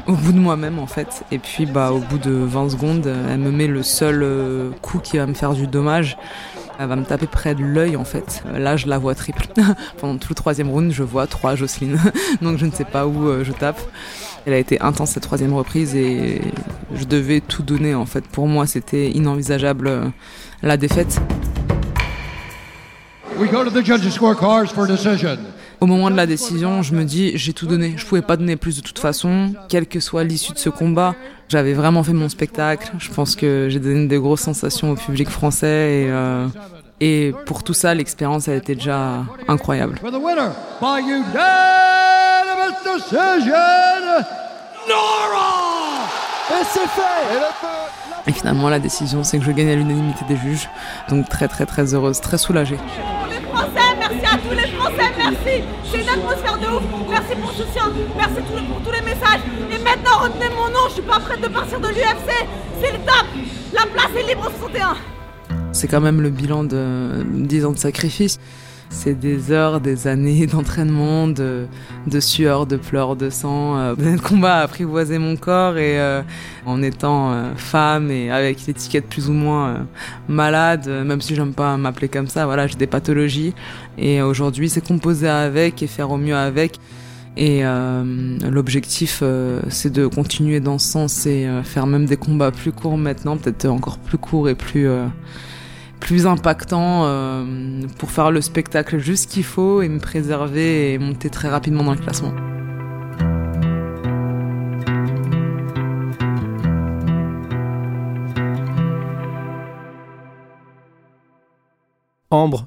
au 0.06 0.12
bout 0.12 0.32
de 0.32 0.38
moi-même 0.38 0.78
en 0.78 0.86
fait. 0.86 1.24
Et 1.30 1.38
puis 1.38 1.66
bah 1.66 1.92
au 1.92 1.98
bout 1.98 2.18
de 2.18 2.30
20 2.30 2.70
secondes, 2.70 3.06
elle 3.06 3.38
me 3.38 3.50
met 3.50 3.66
le 3.66 3.82
seul 3.82 4.22
euh, 4.22 4.70
coup 4.82 4.98
qui 4.98 5.18
va 5.18 5.26
me 5.26 5.34
faire 5.34 5.52
du 5.52 5.66
dommage. 5.66 6.16
Elle 6.78 6.88
va 6.88 6.96
me 6.96 7.04
taper 7.04 7.26
près 7.26 7.54
de 7.54 7.62
l'œil 7.62 7.96
en 7.96 8.04
fait. 8.04 8.42
Là 8.54 8.76
je 8.76 8.86
la 8.86 8.98
vois 8.98 9.14
triple. 9.14 9.46
Pendant 10.00 10.18
tout 10.18 10.28
le 10.30 10.34
troisième 10.34 10.70
round, 10.70 10.92
je 10.92 11.02
vois 11.02 11.26
trois 11.26 11.54
Jocelyne. 11.54 11.98
Donc 12.42 12.58
je 12.58 12.66
ne 12.66 12.70
sais 12.70 12.84
pas 12.84 13.06
où 13.06 13.28
euh, 13.28 13.44
je 13.44 13.52
tape. 13.52 13.80
Elle 14.44 14.52
a 14.52 14.58
été 14.58 14.80
intense 14.80 15.10
cette 15.10 15.22
troisième 15.22 15.54
reprise 15.54 15.94
et 15.96 16.40
je 16.94 17.04
devais 17.04 17.40
tout 17.40 17.62
donner 17.62 17.94
en 17.94 18.06
fait. 18.06 18.26
Pour 18.26 18.46
moi 18.46 18.66
c'était 18.66 19.10
inenvisageable 19.10 19.88
euh, 19.88 20.04
la 20.62 20.76
défaite. 20.76 21.20
Au 25.80 25.86
moment 25.86 26.10
de 26.10 26.16
la 26.16 26.26
décision, 26.26 26.82
je 26.82 26.94
me 26.94 27.04
dis, 27.04 27.32
j'ai 27.36 27.52
tout 27.52 27.66
donné. 27.66 27.94
Je 27.96 28.06
pouvais 28.06 28.22
pas 28.22 28.36
donner 28.36 28.56
plus 28.56 28.76
de 28.76 28.82
toute 28.82 28.98
façon, 28.98 29.52
quelle 29.68 29.86
que 29.86 30.00
soit 30.00 30.24
l'issue 30.24 30.52
de 30.52 30.58
ce 30.58 30.70
combat. 30.70 31.14
J'avais 31.48 31.74
vraiment 31.74 32.02
fait 32.02 32.12
mon 32.14 32.28
spectacle. 32.28 32.90
Je 32.98 33.10
pense 33.10 33.36
que 33.36 33.68
j'ai 33.70 33.78
donné 33.78 34.06
des 34.06 34.18
grosses 34.18 34.40
sensations 34.40 34.90
au 34.90 34.94
public 34.94 35.28
français 35.28 35.66
et, 35.66 36.06
euh, 36.10 36.46
et 37.00 37.34
pour 37.44 37.62
tout 37.62 37.74
ça, 37.74 37.94
l'expérience 37.94 38.48
a 38.48 38.54
été 38.54 38.74
déjà 38.74 39.24
incroyable. 39.48 40.00
Et 46.48 46.64
c'est 46.64 46.88
fait 46.88 48.28
Et 48.28 48.32
finalement, 48.32 48.68
la 48.68 48.78
décision, 48.78 49.24
c'est 49.24 49.38
que 49.38 49.44
je 49.44 49.50
gagne 49.50 49.70
à 49.70 49.74
l'unanimité 49.74 50.24
des 50.26 50.36
juges. 50.36 50.68
Donc 51.10 51.28
très 51.28 51.48
très 51.48 51.66
très 51.66 51.94
heureuse, 51.94 52.20
très 52.20 52.38
soulagée. 52.38 52.78
Merci 54.08 54.24
à 54.24 54.38
tous 54.38 54.50
les 54.50 54.56
Français, 54.56 54.75
C'est 55.46 56.02
une 56.02 56.08
atmosphère 56.08 56.58
de 56.58 56.66
ouf. 56.66 56.82
Merci 57.08 57.36
pour 57.36 57.50
le 57.50 57.56
soutien, 57.56 57.92
merci 58.16 58.34
pour 58.42 58.82
tous 58.82 58.90
les 58.90 59.02
messages. 59.02 59.40
Et 59.70 59.78
maintenant, 59.78 60.18
retenez 60.22 60.48
mon 60.50 60.68
nom, 60.68 60.88
je 60.88 60.94
suis 60.94 61.02
pas 61.02 61.20
prête 61.20 61.40
de 61.40 61.48
partir 61.48 61.78
de 61.78 61.88
l'UFC. 61.88 62.46
C'est 62.80 62.92
le 62.92 62.98
top. 62.98 63.26
La 63.72 63.82
place 63.86 64.10
est 64.18 64.28
libre 64.28 64.48
au 64.48 64.66
61. 64.66 64.96
C'est 65.72 65.88
quand 65.88 66.00
même 66.00 66.20
le 66.20 66.30
bilan 66.30 66.64
de 66.64 67.24
10 67.24 67.64
ans 67.64 67.72
de 67.72 67.78
sacrifice. 67.78 68.38
C'est 68.90 69.18
des 69.18 69.52
heures, 69.52 69.80
des 69.80 70.06
années 70.06 70.46
d'entraînement, 70.52 71.28
de, 71.28 71.66
de 72.06 72.20
sueur, 72.20 72.66
de 72.66 72.76
pleurs, 72.76 73.16
de 73.16 73.30
sang. 73.30 73.76
Euh, 73.76 73.94
le 73.98 74.18
combat 74.28 74.56
a 74.56 74.62
apprivoisé 74.62 75.18
mon 75.18 75.36
corps 75.36 75.76
et 75.76 75.98
euh, 75.98 76.22
en 76.64 76.82
étant 76.82 77.32
euh, 77.32 77.54
femme 77.56 78.10
et 78.10 78.30
avec 78.30 78.66
l'étiquette 78.66 79.06
plus 79.06 79.28
ou 79.28 79.32
moins 79.32 79.68
euh, 79.68 79.78
malade, 80.28 80.88
même 80.88 81.20
si 81.20 81.34
j'aime 81.34 81.52
pas 81.52 81.76
m'appeler 81.76 82.08
comme 82.08 82.28
ça, 82.28 82.46
voilà, 82.46 82.66
j'ai 82.66 82.76
des 82.76 82.86
pathologies. 82.86 83.54
Et 83.98 84.22
aujourd'hui, 84.22 84.68
c'est 84.68 84.86
composer 84.86 85.28
avec 85.28 85.82
et 85.82 85.86
faire 85.86 86.10
au 86.10 86.16
mieux 86.16 86.36
avec. 86.36 86.78
Et 87.38 87.62
l'objectif, 88.50 89.22
c'est 89.68 89.92
de 89.92 90.06
continuer 90.06 90.58
dans 90.58 90.78
ce 90.78 90.88
sens 90.88 91.26
et 91.26 91.46
faire 91.64 91.86
même 91.86 92.06
des 92.06 92.16
combats 92.16 92.50
plus 92.50 92.72
courts 92.72 92.96
maintenant, 92.96 93.36
peut-être 93.36 93.66
encore 93.66 93.98
plus 93.98 94.16
courts 94.16 94.48
et 94.48 94.54
plus 94.54 94.88
plus 96.00 96.26
impactant 96.26 97.02
euh, 97.04 97.44
pour 97.98 98.10
faire 98.10 98.30
le 98.30 98.40
spectacle 98.40 98.98
juste 98.98 99.30
qu'il 99.30 99.44
faut 99.44 99.82
et 99.82 99.88
me 99.88 99.98
préserver 99.98 100.92
et 100.92 100.98
monter 100.98 101.30
très 101.30 101.48
rapidement 101.48 101.84
dans 101.84 101.94
le 101.94 102.00
classement. 102.00 102.32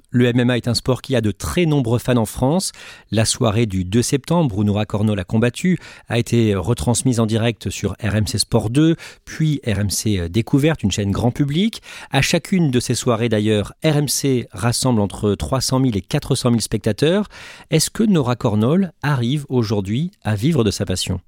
Le 0.09 0.33
MMA 0.33 0.57
est 0.57 0.67
un 0.67 0.73
sport 0.73 1.03
qui 1.03 1.15
a 1.15 1.21
de 1.21 1.29
très 1.29 1.67
nombreux 1.67 1.99
fans 1.99 2.17
en 2.17 2.25
France. 2.25 2.71
La 3.11 3.23
soirée 3.23 3.67
du 3.67 3.85
2 3.85 4.01
septembre 4.01 4.57
où 4.57 4.63
Nora 4.63 4.85
Corneau 4.85 5.13
l'a 5.13 5.23
combattu 5.23 5.77
a 6.07 6.17
été 6.17 6.55
retransmise 6.55 7.19
en 7.19 7.27
direct 7.27 7.69
sur 7.69 7.95
RMC 8.03 8.39
Sport 8.39 8.71
2, 8.71 8.95
puis 9.25 9.61
RMC 9.67 10.27
Découverte, 10.29 10.81
une 10.81 10.91
chaîne 10.91 11.11
grand 11.11 11.29
public. 11.29 11.83
À 12.09 12.23
chacune 12.23 12.71
de 12.71 12.79
ces 12.79 12.95
soirées 12.95 13.29
d'ailleurs, 13.29 13.73
RMC 13.83 14.47
rassemble 14.51 15.01
entre 15.01 15.35
300 15.35 15.81
000 15.81 15.91
et 15.93 16.01
400 16.01 16.49
000 16.49 16.61
spectateurs. 16.61 17.27
Est-ce 17.69 17.91
que 17.91 18.03
Nora 18.03 18.35
Cornol 18.35 18.91
arrive 19.03 19.45
aujourd'hui 19.49 20.09
à 20.23 20.33
vivre 20.33 20.63
de 20.63 20.71
sa 20.71 20.85
passion? 20.85 21.21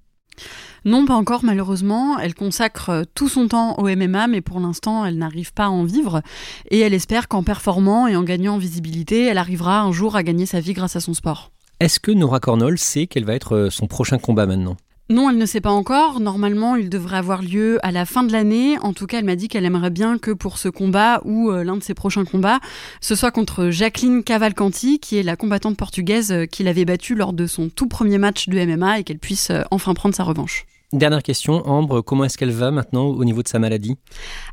Non, 0.83 1.05
pas 1.05 1.13
encore 1.13 1.43
malheureusement. 1.43 2.17
Elle 2.17 2.33
consacre 2.33 2.89
euh, 2.89 3.03
tout 3.13 3.29
son 3.29 3.47
temps 3.47 3.75
au 3.77 3.87
MMA, 3.87 4.27
mais 4.27 4.41
pour 4.41 4.59
l'instant, 4.59 5.05
elle 5.05 5.17
n'arrive 5.17 5.53
pas 5.53 5.65
à 5.65 5.69
en 5.69 5.83
vivre. 5.83 6.21
Et 6.69 6.79
elle 6.79 6.93
espère 6.93 7.27
qu'en 7.27 7.43
performant 7.43 8.07
et 8.07 8.15
en 8.15 8.23
gagnant 8.23 8.55
en 8.55 8.57
visibilité, 8.57 9.25
elle 9.25 9.37
arrivera 9.37 9.81
un 9.81 9.91
jour 9.91 10.15
à 10.15 10.23
gagner 10.23 10.45
sa 10.45 10.59
vie 10.59 10.73
grâce 10.73 10.95
à 10.95 10.99
son 10.99 11.13
sport. 11.13 11.51
Est-ce 11.79 11.99
que 11.99 12.11
Nora 12.11 12.39
Cornol 12.39 12.77
sait 12.77 13.07
quel 13.07 13.25
va 13.25 13.35
être 13.35 13.55
euh, 13.55 13.69
son 13.69 13.87
prochain 13.87 14.17
combat 14.17 14.45
maintenant? 14.45 14.77
Non, 15.11 15.29
elle 15.29 15.37
ne 15.37 15.45
sait 15.45 15.61
pas 15.61 15.71
encore. 15.71 16.19
Normalement, 16.19 16.75
il 16.75 16.89
devrait 16.89 17.17
avoir 17.17 17.41
lieu 17.41 17.79
à 17.83 17.91
la 17.91 18.05
fin 18.05 18.23
de 18.23 18.31
l'année. 18.31 18.77
En 18.79 18.93
tout 18.93 19.07
cas, 19.07 19.19
elle 19.19 19.25
m'a 19.25 19.35
dit 19.35 19.47
qu'elle 19.47 19.65
aimerait 19.65 19.89
bien 19.89 20.17
que 20.17 20.31
pour 20.31 20.57
ce 20.57 20.69
combat 20.69 21.21
ou 21.25 21.51
euh, 21.51 21.63
l'un 21.63 21.77
de 21.77 21.83
ses 21.83 21.93
prochains 21.93 22.25
combats, 22.25 22.59
ce 23.01 23.15
soit 23.15 23.31
contre 23.31 23.69
Jacqueline 23.69 24.23
Cavalcanti, 24.23 24.99
qui 24.99 25.17
est 25.17 25.23
la 25.23 25.35
combattante 25.35 25.77
portugaise 25.77 26.33
qu'il 26.51 26.67
avait 26.67 26.85
battue 26.85 27.15
lors 27.15 27.33
de 27.33 27.45
son 27.45 27.69
tout 27.69 27.87
premier 27.87 28.17
match 28.17 28.47
de 28.47 28.65
MMA 28.65 28.99
et 28.99 29.03
qu'elle 29.03 29.19
puisse 29.19 29.51
enfin 29.69 29.93
prendre 29.93 30.15
sa 30.15 30.23
revanche. 30.23 30.65
Dernière 30.93 31.23
question, 31.23 31.65
Ambre, 31.69 32.01
comment 32.01 32.25
est-ce 32.25 32.37
qu'elle 32.37 32.51
va 32.51 32.69
maintenant 32.69 33.05
au 33.05 33.23
niveau 33.23 33.41
de 33.41 33.47
sa 33.47 33.59
maladie? 33.59 33.95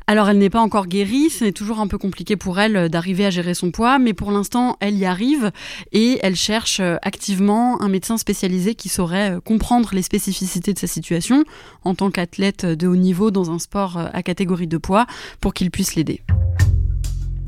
Alors 0.07 0.29
elle 0.29 0.37
n'est 0.37 0.49
pas 0.49 0.61
encore 0.61 0.87
guérie, 0.87 1.29
c'est 1.29 1.51
toujours 1.51 1.81
un 1.81 1.87
peu 1.87 1.97
compliqué 1.97 2.37
pour 2.37 2.61
elle 2.61 2.77
euh, 2.77 2.87
d'arriver 2.87 3.25
à 3.25 3.29
gérer 3.29 3.53
son 3.53 3.71
poids, 3.71 3.99
mais 3.99 4.13
pour 4.13 4.31
l'instant 4.31 4.77
elle 4.79 4.97
y 4.97 5.05
arrive 5.05 5.51
et 5.91 6.17
elle 6.23 6.37
cherche 6.37 6.79
euh, 6.79 6.95
activement 7.01 7.81
un 7.81 7.89
médecin 7.89 8.17
spécialisé 8.17 8.73
qui 8.73 8.87
saurait 8.87 9.31
euh, 9.31 9.39
comprendre 9.41 9.89
les 9.91 10.01
spécificités 10.01 10.73
de 10.73 10.79
sa 10.79 10.87
situation 10.87 11.43
en 11.83 11.93
tant 11.93 12.09
qu'athlète 12.09 12.65
de 12.65 12.87
haut 12.87 12.95
niveau 12.95 13.31
dans 13.31 13.51
un 13.51 13.59
sport 13.59 13.97
à 13.97 14.23
catégorie 14.23 14.67
de 14.67 14.77
poids 14.77 15.07
pour 15.41 15.53
qu'il 15.53 15.71
puisse 15.71 15.95
l'aider. 15.95 16.21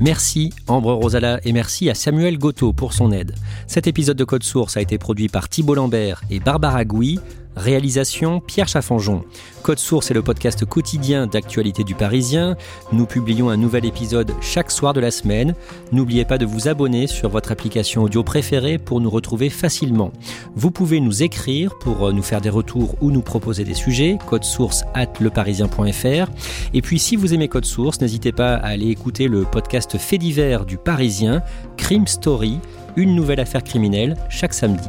Merci 0.00 0.52
Ambre 0.66 0.92
Rosala 0.92 1.40
et 1.44 1.52
merci 1.52 1.88
à 1.88 1.94
Samuel 1.94 2.36
Goto 2.36 2.74
pour 2.74 2.92
son 2.92 3.10
aide. 3.10 3.36
Cet 3.66 3.86
épisode 3.86 4.16
de 4.18 4.24
Code 4.24 4.42
Source 4.42 4.76
a 4.76 4.82
été 4.82 4.98
produit 4.98 5.28
par 5.28 5.48
Thibault 5.48 5.76
Lambert 5.76 6.22
et 6.28 6.40
Barbara 6.40 6.84
Gouy. 6.84 7.20
Réalisation 7.56 8.40
Pierre 8.40 8.68
Chaffanjon. 8.68 9.24
Code 9.62 9.78
Source 9.78 10.10
est 10.10 10.14
le 10.14 10.22
podcast 10.22 10.64
quotidien 10.64 11.26
d'actualité 11.26 11.84
du 11.84 11.94
Parisien. 11.94 12.56
Nous 12.92 13.06
publions 13.06 13.50
un 13.50 13.56
nouvel 13.56 13.84
épisode 13.84 14.32
chaque 14.40 14.70
soir 14.70 14.92
de 14.92 15.00
la 15.00 15.10
semaine. 15.10 15.54
N'oubliez 15.92 16.24
pas 16.24 16.38
de 16.38 16.46
vous 16.46 16.68
abonner 16.68 17.06
sur 17.06 17.28
votre 17.28 17.52
application 17.52 18.02
audio 18.02 18.22
préférée 18.24 18.78
pour 18.78 19.00
nous 19.00 19.10
retrouver 19.10 19.50
facilement. 19.50 20.12
Vous 20.56 20.70
pouvez 20.70 21.00
nous 21.00 21.22
écrire 21.22 21.78
pour 21.78 22.08
euh, 22.08 22.12
nous 22.12 22.22
faire 22.22 22.40
des 22.40 22.50
retours 22.50 22.96
ou 23.00 23.10
nous 23.10 23.22
proposer 23.22 23.64
des 23.64 23.74
sujets. 23.74 24.18
Code 24.26 24.44
Source 24.44 24.84
at 24.94 25.12
leparisien.fr. 25.20 26.30
Et 26.74 26.82
puis 26.82 26.98
si 26.98 27.16
vous 27.16 27.34
aimez 27.34 27.48
Code 27.48 27.66
Source, 27.66 28.00
n'hésitez 28.00 28.32
pas 28.32 28.54
à 28.54 28.68
aller 28.68 28.88
écouter 28.88 29.28
le 29.28 29.42
podcast 29.44 29.98
Fait 29.98 30.18
divers 30.18 30.64
du 30.64 30.78
Parisien, 30.78 31.42
Crime 31.76 32.06
Story, 32.06 32.58
une 32.96 33.14
nouvelle 33.14 33.40
affaire 33.40 33.62
criminelle 33.62 34.16
chaque 34.28 34.54
samedi. 34.54 34.88